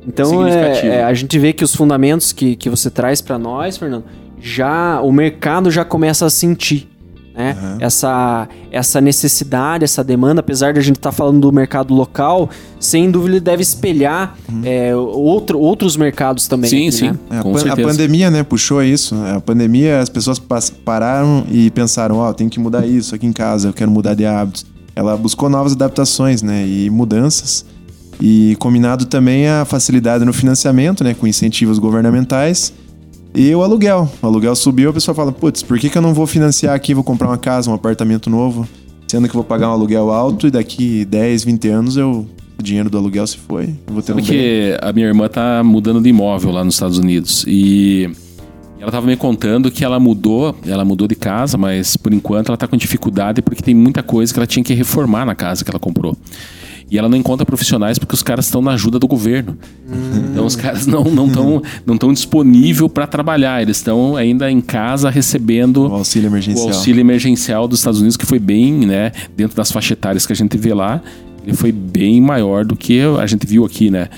[0.06, 3.76] Então é, é, a gente vê que os fundamentos que, que você traz para nós,
[3.76, 4.04] Fernando,
[4.40, 6.88] já o mercado já começa a sentir
[7.34, 7.56] né?
[7.60, 7.76] Uhum.
[7.80, 12.48] Essa, essa necessidade, essa demanda, apesar de a gente estar tá falando do mercado local,
[12.78, 14.62] sem dúvida ele deve espelhar uhum.
[14.64, 16.70] é, outro, outros mercados também.
[16.70, 17.10] Sim, aqui, sim.
[17.10, 17.18] Né?
[17.30, 19.16] É, a, a, pandemia, né, puxou isso.
[19.34, 20.40] A pandemia, as pessoas
[20.84, 24.14] pararam e pensaram, ó, oh, tem que mudar isso aqui em casa, eu quero mudar
[24.14, 24.64] de hábitos.
[24.94, 27.66] Ela buscou novas adaptações, né, e mudanças.
[28.20, 32.72] E combinado também a facilidade no financiamento, né, com incentivos governamentais
[33.34, 34.08] e o aluguel.
[34.22, 36.94] O aluguel subiu, a pessoa fala: putz, por que, que eu não vou financiar aqui,
[36.94, 38.66] vou comprar uma casa, um apartamento novo,
[39.08, 42.26] sendo que eu vou pagar um aluguel alto e daqui 10, 20 anos eu.
[42.56, 43.74] O dinheiro do aluguel se foi.
[43.84, 47.44] vou ter Sabe um a minha irmã tá mudando de imóvel lá nos Estados Unidos.
[47.48, 48.08] E
[48.78, 52.54] ela estava me contando que ela mudou, ela mudou de casa, mas por enquanto ela
[52.54, 55.70] está com dificuldade porque tem muita coisa que ela tinha que reformar na casa que
[55.70, 56.16] ela comprou.
[56.94, 59.58] E ela não encontra profissionais porque os caras estão na ajuda do governo.
[59.90, 60.30] Hum.
[60.30, 63.60] Então os caras não não estão não tão disponível para trabalhar.
[63.60, 66.66] Eles estão ainda em casa recebendo o auxílio emergencial.
[66.66, 70.32] O auxílio emergencial dos Estados Unidos que foi bem, né, dentro das faixas etárias que
[70.32, 71.02] a gente vê lá,
[71.44, 74.08] ele foi bem maior do que a gente viu aqui, né?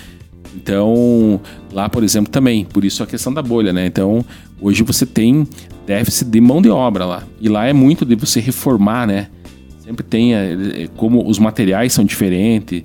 [0.55, 1.41] Então,
[1.73, 3.87] lá, por exemplo, também, por isso a questão da bolha, né?
[3.87, 4.23] Então,
[4.61, 5.49] hoje você tem
[5.87, 7.23] déficit de mão de obra lá.
[7.41, 9.29] E lá é muito de você reformar, né?
[9.87, 12.83] Sempre tem, é, é, como os materiais são diferentes,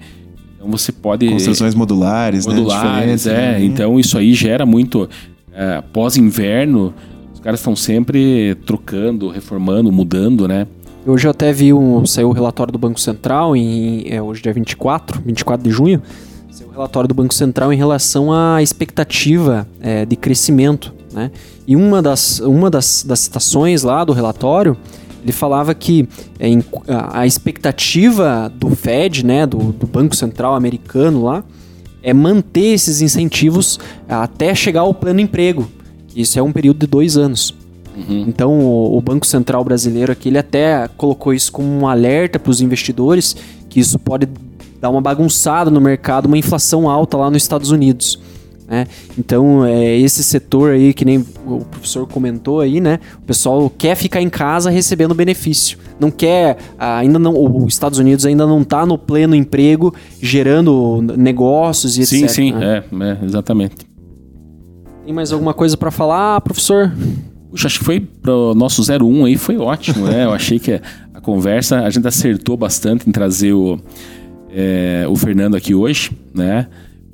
[0.56, 1.28] então você pode...
[1.28, 3.34] Construções modulares, modulares né?
[3.34, 3.60] é.
[3.60, 3.66] Né?
[3.66, 5.10] Então, isso aí gera muito...
[5.54, 6.94] É, Pós-inverno,
[7.34, 10.66] os caras estão sempre trocando, reformando, mudando, né?
[11.06, 14.54] Hoje eu até vi um, saiu o relatório do Banco Central, em, é, hoje dia
[14.54, 16.02] 24, 24 de junho,
[16.52, 20.94] saiu o relatório do Banco Central em relação à expectativa é, de crescimento.
[21.12, 21.32] Né?
[21.68, 24.78] E uma das, uma das, das citações lá do relatório,
[25.24, 26.08] ele falava que
[26.40, 26.50] é,
[27.12, 31.44] a expectativa do Fed, né, do, do Banco Central americano lá,
[32.04, 35.70] é manter esses incentivos até chegar ao plano emprego.
[36.16, 37.54] Isso é um período de dois anos.
[37.96, 38.26] Uhum.
[38.28, 42.50] Então, o, o, Banco Central brasileiro aqui, ele até colocou isso como um alerta para
[42.50, 43.36] os investidores,
[43.70, 44.28] que isso pode
[44.80, 48.20] dar uma bagunçada no mercado, uma inflação alta lá nos Estados Unidos.
[48.72, 48.88] Né?
[49.20, 53.02] Então, é, esse setor aí, que nem o professor comentou aí, né?
[53.18, 55.78] O pessoal quer ficar em casa recebendo benefício.
[56.00, 61.98] Não quer, ainda não, os Estados Unidos ainda não está no pleno emprego, gerando negócios
[61.98, 62.30] e sim, etc.
[62.30, 62.78] Sim, sim, né?
[62.78, 63.76] é, é, exatamente.
[65.04, 66.94] Tem mais alguma coisa para falar, professor?
[67.50, 70.24] Puxa, acho que foi pro nosso 01 aí, foi ótimo, né?
[70.24, 70.80] Eu achei que
[71.14, 73.78] a conversa, a gente acertou bastante em trazer o,
[74.50, 76.68] é, o Fernando aqui hoje, né?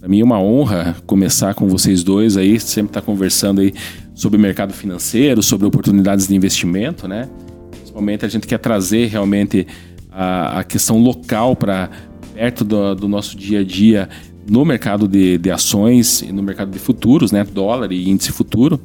[0.08, 3.74] Para mim é uma honra começar com vocês dois aí, sempre estar tá conversando aí
[4.16, 7.28] sobre mercado financeiro, sobre oportunidades de investimento, né?
[7.72, 9.68] Principalmente a gente quer trazer realmente
[10.10, 11.90] a, a questão local para
[12.34, 14.08] perto do, do, nosso dia a dia
[14.50, 17.44] no mercado de, de ações e no mercado de futuros, né?
[17.44, 18.80] Dólar e índice futuro.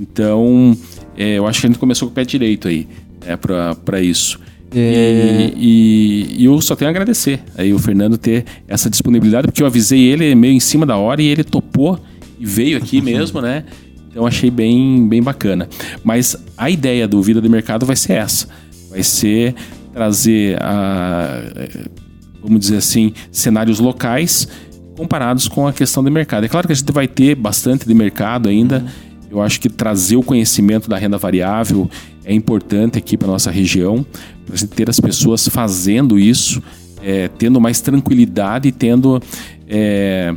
[0.00, 0.74] Então,
[1.18, 2.88] é, eu acho que a gente começou com o pé direito aí,
[3.26, 4.40] né, para isso.
[4.74, 5.52] É...
[5.56, 9.62] E, e, e, eu só tenho a agradecer aí o Fernando ter essa disponibilidade, porque
[9.62, 11.98] eu avisei ele meio em cima da hora e ele topou
[12.38, 13.64] e veio aqui mesmo, né?
[14.10, 15.68] Então achei bem, bem bacana.
[16.02, 18.48] Mas a ideia do Vida de Mercado vai ser essa.
[18.90, 19.54] Vai ser
[19.92, 21.42] trazer, a,
[22.42, 24.48] vamos dizer assim, cenários locais
[24.96, 26.44] comparados com a questão de mercado.
[26.44, 28.78] É claro que a gente vai ter bastante de mercado ainda.
[28.78, 31.90] Uhum eu acho que trazer o conhecimento da renda variável
[32.24, 34.04] é importante aqui para nossa região,
[34.74, 36.62] ter as pessoas fazendo isso,
[37.02, 39.20] é, tendo mais tranquilidade e tendo
[39.68, 40.34] é,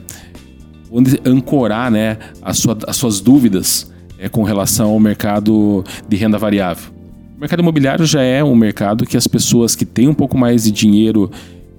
[0.91, 6.37] onde ancorar né, as, sua, as suas dúvidas é, com relação ao mercado de renda
[6.37, 6.91] variável.
[7.37, 10.65] O mercado imobiliário já é um mercado que as pessoas que têm um pouco mais
[10.65, 11.31] de dinheiro,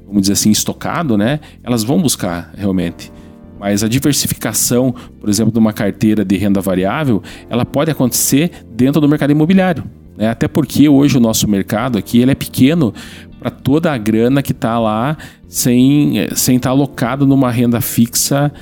[0.07, 3.13] vamos dizer assim, estocado, né, elas vão buscar realmente.
[3.59, 9.03] Mas a diversificação, por exemplo, de uma carteira de renda variável, ela pode acontecer dentro
[9.03, 9.85] do mercado imobiliário.
[10.17, 10.29] Né?
[10.29, 12.93] Até porque hoje o nosso mercado aqui ele é pequeno
[13.39, 15.17] para toda a grana que está lá
[15.49, 18.53] sem, sem estar tá alocado numa renda fixa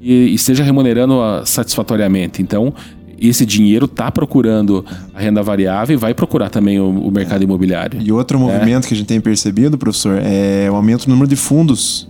[0.00, 2.40] e esteja remunerando ah, satisfatoriamente.
[2.40, 2.72] Então,
[3.20, 8.00] esse dinheiro está procurando a renda variável e vai procurar também o, o mercado imobiliário.
[8.00, 8.44] E outro né?
[8.46, 12.08] movimento que a gente tem percebido, professor, é o aumento do número de fundos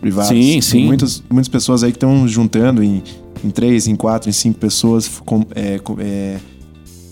[0.00, 0.28] privados.
[0.28, 0.78] Sim, sim.
[0.78, 3.02] Tem muitas, muitas pessoas aí que estão juntando em,
[3.42, 6.36] em três, em quatro, em cinco pessoas, com, é, é,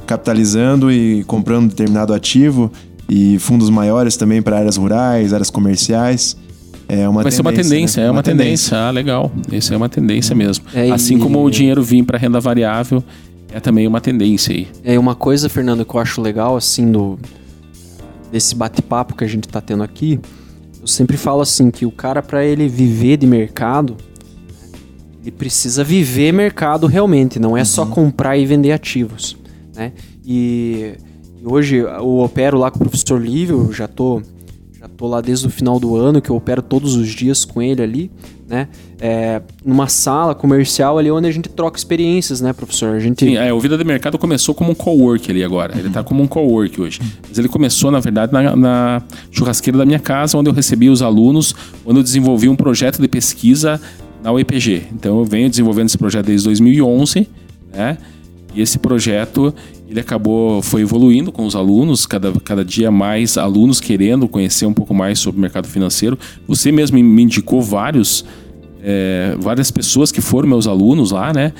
[0.09, 2.73] capitalizando e comprando determinado ativo
[3.09, 6.37] e fundos maiores também para áreas rurais, áreas comerciais.
[6.89, 8.07] É uma Vai ser uma tendência, né?
[8.07, 8.71] é uma, uma tendência.
[8.71, 8.79] tendência.
[8.79, 9.31] Ah, legal.
[9.53, 10.65] Isso é uma tendência mesmo.
[10.73, 11.21] É, assim e...
[11.21, 13.05] como o dinheiro vir para renda variável,
[13.53, 14.67] é também uma tendência aí.
[14.83, 17.19] É uma coisa, Fernando, que eu acho legal, assim, do,
[18.33, 20.19] desse bate-papo que a gente está tendo aqui,
[20.81, 23.97] eu sempre falo assim que o cara para ele viver de mercado,
[25.21, 27.67] ele precisa viver mercado realmente, não é uhum.
[27.67, 29.37] só comprar e vender ativos,
[29.79, 29.93] né?
[30.25, 30.95] E,
[31.41, 34.21] e, hoje eu opero lá com o professor Lívio, já tô
[34.79, 37.61] já tô lá desde o final do ano que eu opero todos os dias com
[37.61, 38.11] ele ali
[38.49, 38.67] né?
[38.99, 42.95] É, numa sala comercial ali onde a gente troca experiências, né, professor?
[42.95, 43.25] A gente...
[43.25, 45.79] Sim, é, o Vida de Mercado começou como um co-work ali agora.
[45.79, 47.01] Ele está como um co-work hoje.
[47.29, 51.03] Mas ele começou, na verdade, na, na, churrasqueira da minha casa, onde eu recebia os
[51.03, 51.55] alunos,
[51.85, 53.79] onde eu desenvolvi um projeto de pesquisa
[54.23, 54.85] na UEPG.
[54.95, 57.29] Então eu venho desenvolvendo esse projeto desde 2011,
[57.71, 57.99] né?
[58.59, 59.55] E esse projeto
[59.89, 64.75] ele acabou foi evoluindo com os alunos, cada, cada dia mais alunos querendo conhecer um
[64.75, 66.19] pouco mais sobre o mercado financeiro.
[66.49, 68.25] Você mesmo me indicou vários,
[68.83, 71.53] é, várias pessoas que foram meus alunos lá, né?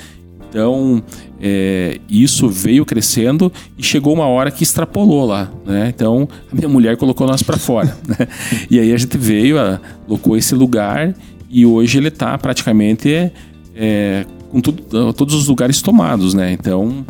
[0.49, 1.01] Então
[1.39, 5.93] é, isso veio crescendo e chegou uma hora que extrapolou lá, né?
[5.95, 8.27] Então a minha mulher colocou nós para fora, né?
[8.69, 11.15] E aí a gente veio, a, colocou esse lugar
[11.49, 13.31] e hoje ele está praticamente
[13.73, 16.51] é, com tudo, todos os lugares tomados, né?
[16.51, 17.05] Então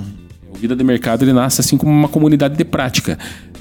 [0.54, 3.18] o Vida de Mercado ele nasce assim como uma comunidade de prática.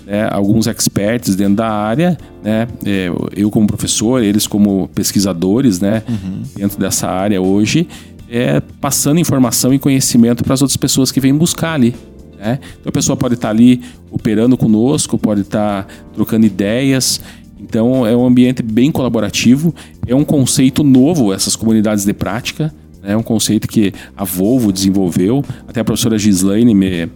[0.07, 6.03] Né, alguns experts dentro da área, né, é, eu como professor, eles como pesquisadores, né,
[6.09, 6.43] uhum.
[6.57, 7.87] dentro dessa área hoje,
[8.31, 11.95] é, passando informação e conhecimento para as outras pessoas que vêm buscar ali.
[12.39, 12.59] Né?
[12.81, 17.21] Então a pessoa pode estar ali operando conosco, pode estar trocando ideias.
[17.61, 19.75] Então é um ambiente bem colaborativo,
[20.07, 22.73] é um conceito novo essas comunidades de prática,
[23.03, 25.45] é um conceito que a Volvo desenvolveu.
[25.67, 27.09] Até a professora Gislaine me,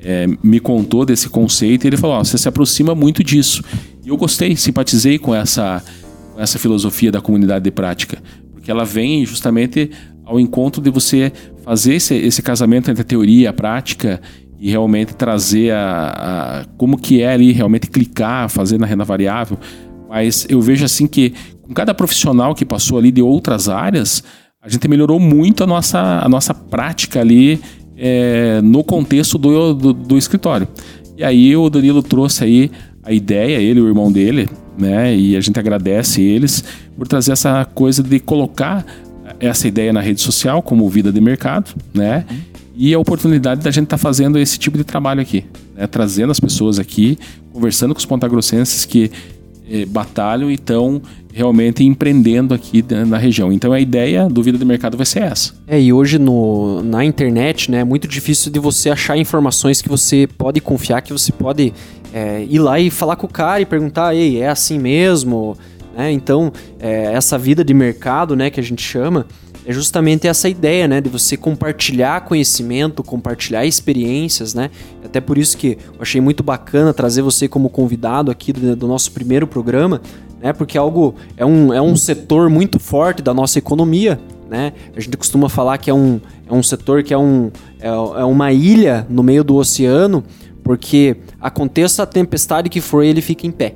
[0.00, 3.62] é, me contou desse conceito e ele falou: oh, você se aproxima muito disso.
[4.04, 5.82] E eu gostei, simpatizei com essa,
[6.34, 8.22] com essa filosofia da comunidade de prática,
[8.52, 9.90] porque ela vem justamente
[10.24, 11.32] ao encontro de você
[11.64, 14.20] fazer esse, esse casamento entre a teoria e a prática
[14.58, 19.58] e realmente trazer a, a, como que é ali realmente clicar, fazer na renda variável.
[20.08, 24.22] Mas eu vejo assim que com cada profissional que passou ali de outras áreas,
[24.64, 27.60] a gente melhorou muito a nossa, a nossa prática ali
[27.96, 30.68] é, no contexto do, do, do, escritório.
[31.18, 32.70] E aí o Danilo trouxe aí
[33.02, 34.48] a ideia, ele e o irmão dele,
[34.78, 35.16] né?
[35.16, 36.62] E a gente agradece eles
[36.96, 38.86] por trazer essa coisa de colocar
[39.40, 42.24] essa ideia na rede social como vida de mercado, né?
[42.76, 45.44] E a oportunidade da gente estar tá fazendo esse tipo de trabalho aqui,
[45.74, 45.88] né?
[45.88, 47.18] trazendo as pessoas aqui,
[47.52, 49.10] conversando com os pontagrossenses que
[49.68, 51.02] eh, batalham e estão
[51.32, 53.52] realmente empreendendo aqui na região.
[53.52, 55.54] Então a ideia do Vida de Mercado vai ser essa.
[55.66, 59.88] É, e hoje no, na internet né, é muito difícil de você achar informações que
[59.88, 61.72] você pode confiar, que você pode
[62.12, 65.56] é, ir lá e falar com o cara e perguntar, ei, é assim mesmo?
[65.96, 66.12] Né?
[66.12, 69.26] Então, é, essa vida de mercado, né, que a gente chama,
[69.64, 74.70] é justamente essa ideia, né, de você compartilhar conhecimento, compartilhar experiências, né?
[75.04, 78.88] Até por isso que eu achei muito bacana trazer você como convidado aqui do, do
[78.88, 80.00] nosso primeiro programa,
[80.42, 80.52] né?
[80.52, 84.18] Porque é algo é um, é um setor muito forte da nossa economia,
[84.50, 84.72] né?
[84.94, 88.24] A gente costuma falar que é um, é um setor que é, um, é, é
[88.24, 90.24] uma ilha no meio do oceano,
[90.62, 93.74] porque aconteça a tempestade que for, ele fica em pé.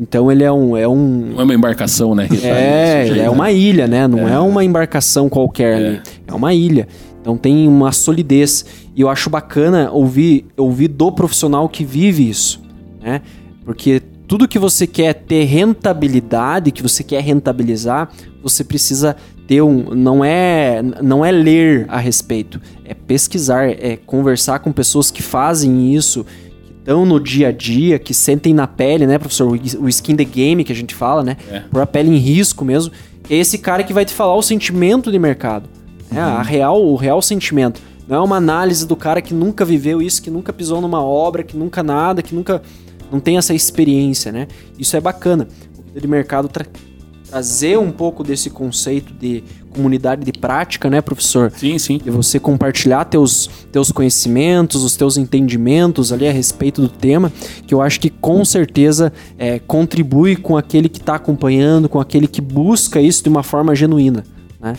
[0.00, 0.76] Então ele é um.
[0.76, 2.26] É um não é uma embarcação, né?
[2.42, 4.08] É, é uma ilha, né?
[4.08, 5.76] Não é, é uma embarcação qualquer é.
[5.76, 6.00] ali.
[6.26, 6.88] É uma ilha.
[7.20, 8.64] Então tem uma solidez.
[8.96, 12.60] E eu acho bacana ouvir, ouvir do profissional que vive isso.
[13.00, 13.22] Né?
[13.64, 14.02] Porque
[14.32, 18.08] tudo que você quer ter rentabilidade, que você quer rentabilizar,
[18.42, 19.14] você precisa
[19.46, 19.94] ter um.
[19.94, 25.94] Não é, não é ler a respeito, é pesquisar, é conversar com pessoas que fazem
[25.94, 26.24] isso
[26.78, 29.52] estão no dia a dia, que sentem na pele, né, professor?
[29.78, 31.36] O skin the game que a gente fala, né?
[31.50, 31.60] É.
[31.70, 32.90] Por a pele em risco mesmo.
[33.28, 35.68] é esse cara que vai te falar o sentimento de mercado.
[36.10, 36.24] Né?
[36.24, 36.32] Uhum.
[36.36, 37.82] A real, o real sentimento.
[38.08, 41.42] Não é uma análise do cara que nunca viveu isso, que nunca pisou numa obra,
[41.42, 42.62] que nunca nada, que nunca
[43.12, 44.48] não tem essa experiência, né?
[44.78, 45.46] Isso é bacana.
[45.94, 46.64] De mercado tra
[47.32, 51.50] trazer um pouco desse conceito de comunidade de prática, né, professor?
[51.56, 51.96] Sim, sim.
[51.96, 57.32] De você compartilhar teus, teus conhecimentos, os teus entendimentos ali a respeito do tema,
[57.66, 62.28] que eu acho que com certeza é, contribui com aquele que está acompanhando, com aquele
[62.28, 64.24] que busca isso de uma forma genuína,
[64.60, 64.74] né?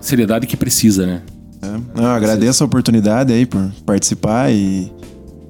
[0.00, 1.22] Seriedade que precisa, né?
[1.60, 2.00] É.
[2.00, 4.90] Não, agradeço a oportunidade aí por participar e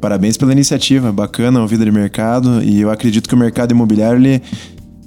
[0.00, 1.12] parabéns pela iniciativa.
[1.12, 2.62] Bacana, o Vida de Mercado.
[2.62, 4.42] E eu acredito que o mercado imobiliário ele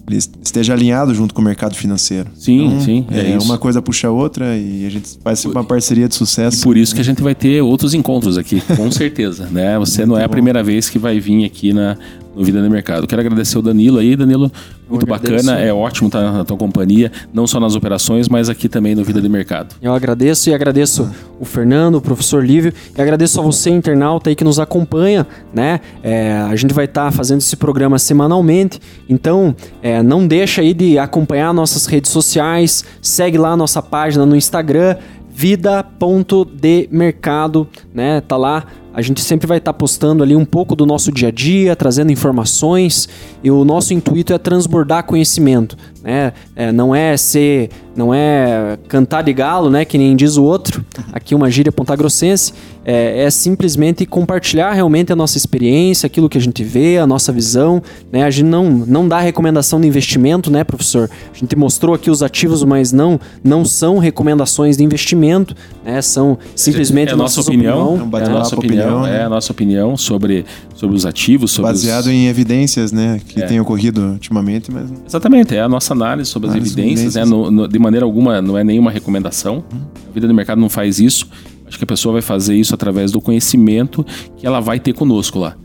[0.07, 2.29] ele esteja alinhado junto com o mercado financeiro.
[2.35, 3.05] Sim, então, sim.
[3.09, 6.59] É, é uma coisa puxa a outra e a gente faz uma parceria de sucesso.
[6.59, 9.47] E por isso que a gente vai ter outros encontros aqui, com certeza.
[9.49, 9.79] né?
[9.79, 11.97] Você não é a primeira vez que vai vir aqui na,
[12.35, 13.07] no Vida no Mercado.
[13.07, 14.51] Quero agradecer o Danilo aí, Danilo.
[14.89, 18.93] Muito bacana, é ótimo estar na tua companhia, não só nas operações, mas aqui também
[18.93, 19.75] no Vida de Mercado.
[19.81, 21.09] Eu agradeço e agradeço
[21.39, 25.79] o Fernando, o professor Lívio, e agradeço a você, internauta aí que nos acompanha, né?
[26.03, 28.79] É, a gente vai estar fazendo esse programa semanalmente,
[29.09, 34.25] então é, não deixa aí de acompanhar nossas redes sociais, segue lá a nossa página
[34.25, 34.97] no Instagram,
[35.33, 38.21] vida.demercado, né?
[38.21, 41.31] Tá lá a gente sempre vai estar postando ali um pouco do nosso dia a
[41.31, 43.09] dia, trazendo informações,
[43.43, 46.33] e o nosso intuito é transbordar conhecimento, né?
[46.55, 49.85] É, não é ser, não é cantar de galo, né?
[49.85, 50.83] Que nem diz o outro.
[51.11, 52.53] Aqui uma gíria pontagrossense
[52.85, 57.31] é, é simplesmente compartilhar realmente a nossa experiência, aquilo que a gente vê, a nossa
[57.31, 57.81] visão,
[58.11, 58.23] né?
[58.23, 61.09] A gente não não dá recomendação de investimento, né, professor?
[61.33, 66.01] A gente mostrou aqui os ativos, mas não não são recomendações de investimento, né?
[66.01, 69.51] São simplesmente é a nossa opinião, opinião, é a nossa opinião opinião, é a nossa
[69.51, 72.11] opinião sobre, sobre os ativos, sobre baseado os...
[72.11, 73.45] em evidências, né, que é.
[73.45, 77.15] tem ocorrido ultimamente, mas exatamente é a nossa análise sobre as evidências, evidências.
[77.15, 79.63] né, no, no, de maneira alguma não é nenhuma recomendação.
[79.73, 79.79] Hum.
[80.09, 81.27] A vida do mercado não faz isso.
[81.67, 84.05] Acho que a pessoa vai fazer isso através do conhecimento
[84.37, 85.55] que ela vai ter conosco lá.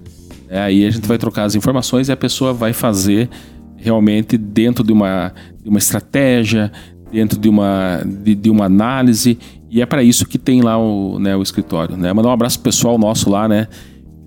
[0.48, 3.28] É, aí a gente vai trocar as informações e a pessoa vai fazer
[3.76, 5.32] realmente dentro de uma,
[5.62, 6.72] de uma estratégia,
[7.12, 9.38] dentro de uma, de, de uma análise.
[9.70, 11.96] E é para isso que tem lá o, né, o escritório.
[11.96, 12.12] Né?
[12.12, 13.68] Mandar um abraço pro pessoal nosso lá, né?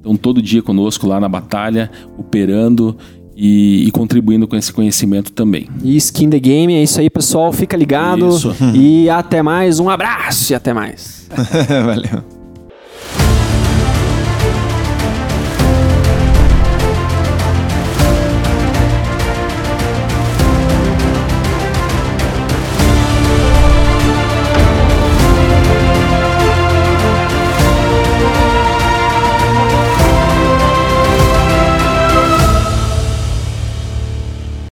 [0.02, 2.98] Estão todo dia conosco lá na batalha, operando
[3.36, 5.68] e, e, contribuindo com esse conhecimento também.
[5.84, 7.54] E Skin the Game, é isso aí, pessoal.
[7.54, 8.28] Fica ligado.
[8.30, 8.56] Isso.
[8.74, 9.80] E até mais.
[9.80, 11.30] Um abraço e até mais.
[11.86, 12.41] Valeu.